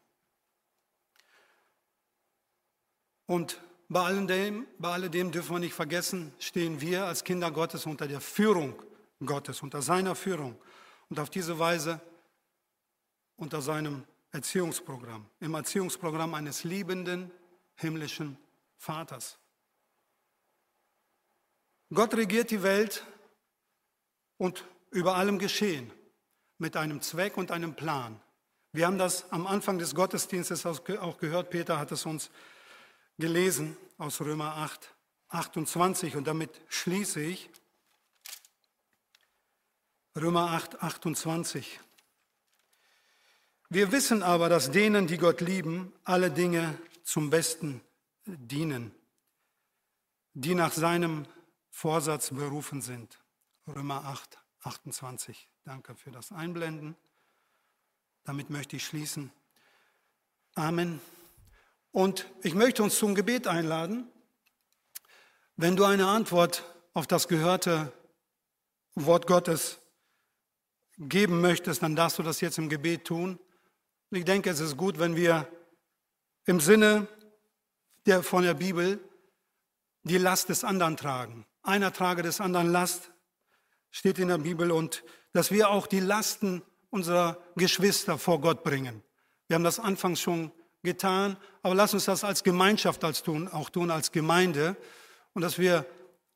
Und 3.27 3.61
bei 3.89 4.03
alledem, 4.03 4.67
bei 4.79 4.93
alledem 4.93 5.33
dürfen 5.33 5.57
wir 5.57 5.61
nicht 5.61 5.75
vergessen, 5.75 6.33
stehen 6.39 6.81
wir 6.81 7.05
als 7.05 7.25
Kinder 7.25 7.51
Gottes 7.51 7.87
unter 7.87 8.07
der 8.07 8.21
Führung 8.21 8.81
Gottes, 9.25 9.63
unter 9.63 9.83
seiner 9.83 10.15
Führung 10.15 10.57
und 11.11 11.19
auf 11.19 11.29
diese 11.29 11.59
Weise 11.59 12.01
unter 13.39 13.63
seinem 13.63 14.05
Erziehungsprogramm, 14.33 15.25
im 15.41 15.55
Erziehungsprogramm 15.55 16.35
eines 16.35 16.65
liebenden 16.65 17.31
himmlischen 17.77 18.37
Vaters. 18.77 19.39
Gott 21.91 22.13
regiert 22.15 22.51
die 22.51 22.63
Welt 22.63 23.05
und 24.37 24.65
über 24.91 25.17
allem 25.17 25.39
Geschehen 25.39 25.91
mit 26.59 26.77
einem 26.77 27.01
Zweck 27.01 27.39
und 27.39 27.51
einem 27.51 27.75
Plan. 27.75 28.21
Wir 28.73 28.87
haben 28.87 28.99
das 28.99 29.33
am 29.33 29.47
Anfang 29.47 29.79
des 29.79 29.95
Gottesdienstes 29.95 30.67
auch 30.67 30.85
gehört, 31.19 31.51
Peter 31.51 31.79
hat 31.79 31.91
es 31.93 32.05
uns 32.05 32.31
gelesen 33.19 33.77
aus 33.97 34.21
Römer 34.21 34.57
8, 34.57 34.95
28 35.29 36.17
und 36.17 36.27
damit 36.27 36.61
schließe 36.69 37.21
ich. 37.21 37.49
Römer 40.15 40.51
8, 40.51 40.83
28. 40.83 41.81
Wir 43.71 43.93
wissen 43.93 44.23
aber, 44.23 44.49
dass 44.49 44.71
denen, 44.71 45.07
die 45.07 45.19
Gott 45.19 45.43
lieben, 45.43 45.93
alle 46.05 46.31
Dinge 46.31 46.79
zum 47.03 47.29
Besten 47.29 47.83
dienen, 48.25 48.95
die 50.33 50.55
nach 50.55 50.73
seinem 50.73 51.27
Vorsatz 51.69 52.31
berufen 52.31 52.81
sind. 52.81 53.19
Römer 53.67 54.07
8, 54.07 54.39
28. 54.63 55.51
Danke 55.65 55.95
für 55.95 56.11
das 56.11 56.33
Einblenden. 56.33 56.97
Damit 58.25 58.49
möchte 58.49 58.77
ich 58.77 58.87
schließen. 58.87 59.31
Amen. 60.55 60.99
Und 61.93 62.27
ich 62.43 62.55
möchte 62.55 62.83
uns 62.83 62.99
zum 62.99 63.15
Gebet 63.15 63.47
einladen. 63.47 64.11
Wenn 65.57 65.77
du 65.77 65.85
eine 65.85 66.07
Antwort 66.07 66.65
auf 66.95 67.07
das 67.07 67.29
gehörte 67.29 67.93
Wort 68.95 69.27
Gottes 69.27 69.79
geben 70.97 71.43
möchtest, 71.43 71.83
dann 71.83 71.97
darfst 71.97 72.19
du 72.19 72.23
das 72.23 72.41
jetzt 72.41 72.57
im 72.57 72.71
Gebet 72.71 73.05
tun. 73.05 73.39
Und 74.11 74.19
ich 74.19 74.25
denke, 74.25 74.51
es 74.51 74.61
ist 74.61 74.77
gut, 74.77 74.99
wenn 74.99 75.17
wir 75.17 75.47
im 76.47 76.61
Sinne 76.61 77.07
der, 78.07 78.23
von 78.23 78.43
der 78.43 78.55
Bibel 78.55 78.99
die 80.03 80.17
Last 80.17 80.49
des 80.49 80.65
anderen 80.65 80.97
tragen. 80.97 81.45
Einer 81.63 81.93
trage 81.93 82.23
des 82.23 82.41
anderen 82.41 82.73
Last, 82.73 83.11
steht 83.91 84.19
in 84.19 84.29
der 84.29 84.39
Bibel, 84.39 84.71
und 84.71 85.05
dass 85.33 85.51
wir 85.51 85.69
auch 85.69 85.87
die 85.87 86.01
Lasten 86.01 86.63
unserer 86.91 87.39
Geschwister 87.57 88.19
vor 88.19 88.41
Gott 88.41 88.63
bringen. 88.63 89.03
Wir 89.47 89.57
haben 89.57 89.65
das 89.65 89.79
anfangs 89.79 90.21
schon 90.21 90.53
getan, 90.83 91.37
aber 91.63 91.75
lass 91.75 91.93
uns 91.93 92.07
das 92.07 92.25
als 92.25 92.43
Gemeinschaft 92.43 93.05
als 93.05 93.23
tun, 93.23 93.49
auch 93.49 93.69
tun, 93.69 93.91
als 93.91 94.13
Gemeinde, 94.13 94.77
und 95.35 95.43
dass 95.43 95.59
wir 95.59 95.85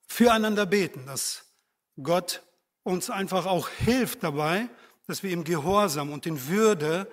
füreinander 0.06 0.66
beten, 0.66 1.06
dass 1.06 1.46
Gott 2.02 2.42
uns 2.82 3.08
einfach 3.08 3.46
auch 3.46 3.68
hilft 3.68 4.22
dabei, 4.22 4.68
dass 5.06 5.22
wir 5.22 5.30
im 5.30 5.44
Gehorsam 5.44 6.10
und 6.10 6.26
in 6.26 6.48
Würde 6.48 7.10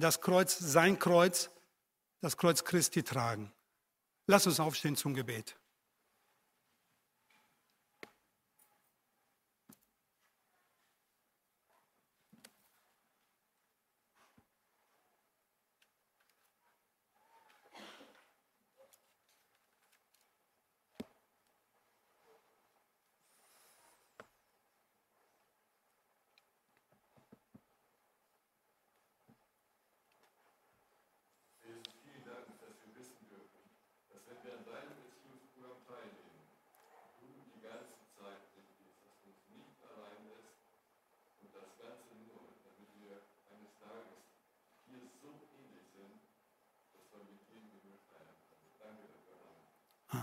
das 0.00 0.20
Kreuz, 0.20 0.58
sein 0.58 0.98
Kreuz, 0.98 1.50
das 2.20 2.36
Kreuz 2.36 2.64
Christi 2.64 3.02
tragen. 3.02 3.52
Lass 4.26 4.46
uns 4.46 4.60
aufstehen 4.60 4.96
zum 4.96 5.14
Gebet. 5.14 5.59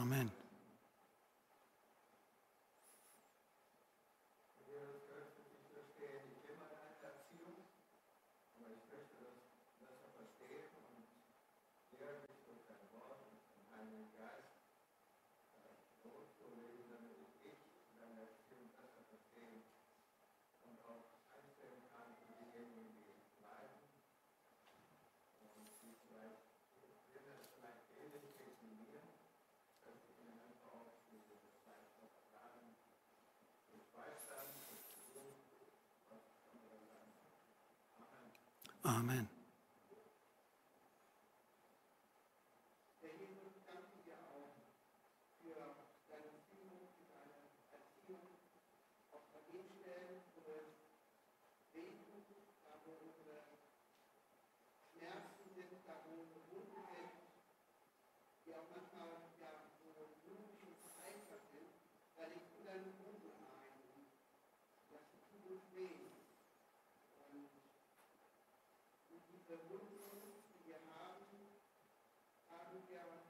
Amen. 0.00 0.30
Amen. 38.98 39.37
verbunden 69.48 69.96
zu 70.44 70.68
ihr 70.68 70.76
haben, 70.92 71.24
haben 72.50 72.84
wir 72.86 73.00
uns 73.00 73.27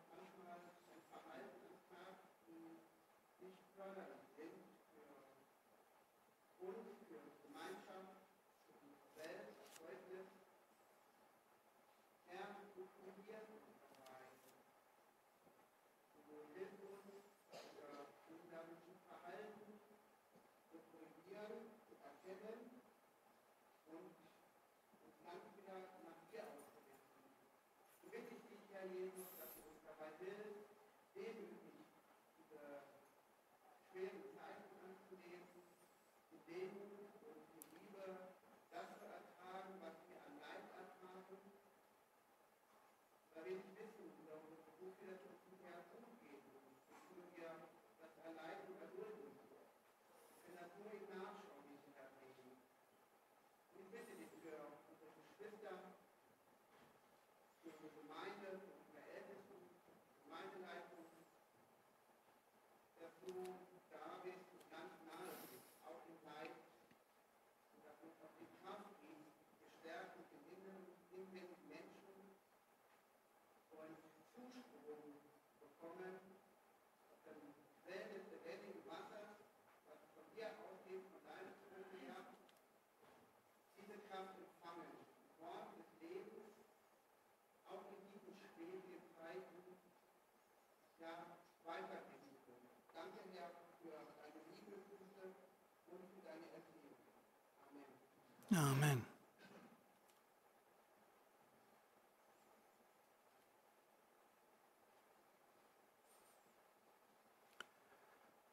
Amen. 98.58 99.04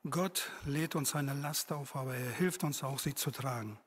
Gott 0.07 0.51
lädt 0.65 0.93
uns 0.93 1.15
eine 1.15 1.33
Last 1.33 1.71
auf, 1.71 1.95
aber 1.95 2.13
er 2.13 2.31
hilft 2.33 2.63
uns 2.63 2.83
auch, 2.83 2.99
sie 2.99 3.15
zu 3.15 3.31
tragen. 3.31 3.79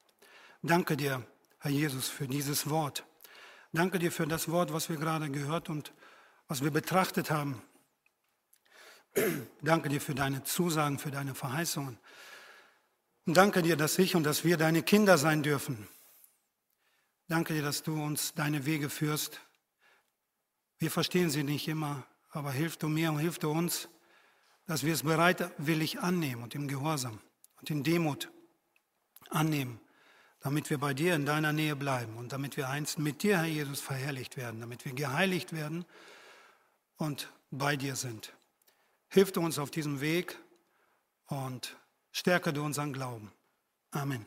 Danke 0.62 0.97
dir, 0.97 1.25
Herr 1.61 1.71
Jesus, 1.71 2.09
für 2.09 2.27
dieses 2.27 2.69
Wort. 2.69 3.05
Danke 3.73 4.01
dir 4.01 4.11
für 4.11 4.27
das 4.27 4.51
Wort, 4.51 4.73
was 4.73 4.89
wir 4.89 4.97
gerade 4.97 5.31
gehört 5.31 5.69
und 5.69 5.93
was 6.49 6.64
wir 6.64 6.73
betrachtet 6.73 7.31
haben. 7.31 7.62
Danke 9.62 9.89
dir 9.89 10.01
für 10.01 10.16
deine 10.16 10.43
Zusagen, 10.43 10.99
für 10.99 11.12
deine 11.12 11.37
Verheißungen. 11.37 11.97
Und 13.27 13.37
danke 13.37 13.61
dir, 13.61 13.77
dass 13.77 13.99
ich 13.99 14.16
und 14.16 14.25
dass 14.25 14.43
wir 14.43 14.57
deine 14.57 14.83
Kinder 14.83 15.19
sein 15.19 15.43
dürfen. 15.43 15.87
Danke 17.29 17.53
dir, 17.53 17.62
dass 17.62 17.83
du 17.83 18.03
uns 18.03 18.33
deine 18.33 18.64
Wege 18.64 18.89
führst. 18.89 19.41
Wir 20.79 20.91
verstehen 20.91 21.29
sie 21.29 21.43
nicht 21.43 21.68
immer, 21.68 22.07
aber 22.31 22.53
hilf 22.53 22.79
du 22.79 22.89
mir 22.89 23.12
und 23.12 23.18
hilf 23.18 23.39
du 23.39 23.51
uns, 23.51 23.89
dass 24.66 24.83
wir 24.83 24.95
es 24.95 25.03
bereitwillig 25.03 26.01
annehmen 26.01 26.43
und 26.43 26.55
im 26.55 26.68
Gehorsam 26.68 27.20
und 27.61 27.68
in 27.68 27.83
Demut 27.83 28.31
annehmen, 29.29 29.79
damit 30.41 30.70
wir 30.70 30.79
bei 30.79 30.95
dir 30.95 31.14
in 31.14 31.26
deiner 31.26 31.53
Nähe 31.53 31.76
bleiben 31.76 32.16
und 32.16 32.33
damit 32.33 32.57
wir 32.57 32.70
einst 32.70 32.99
mit 32.99 33.22
dir, 33.22 33.39
Herr 33.39 33.45
Jesus, 33.45 33.81
verherrlicht 33.81 34.39
werden, 34.39 34.61
damit 34.61 34.87
wir 34.87 34.95
geheiligt 34.95 35.53
werden 35.53 35.85
und 36.97 37.31
bei 37.51 37.76
dir 37.76 37.95
sind. 37.95 38.33
Hilf 39.09 39.33
du 39.33 39.43
uns 39.43 39.59
auf 39.59 39.70
diesem 39.70 40.01
Weg 40.01 40.39
und 41.26 41.76
stärke 42.11 42.55
du 42.55 42.64
unseren 42.64 42.95
Glauben. 42.95 43.31
Amen. 43.91 44.26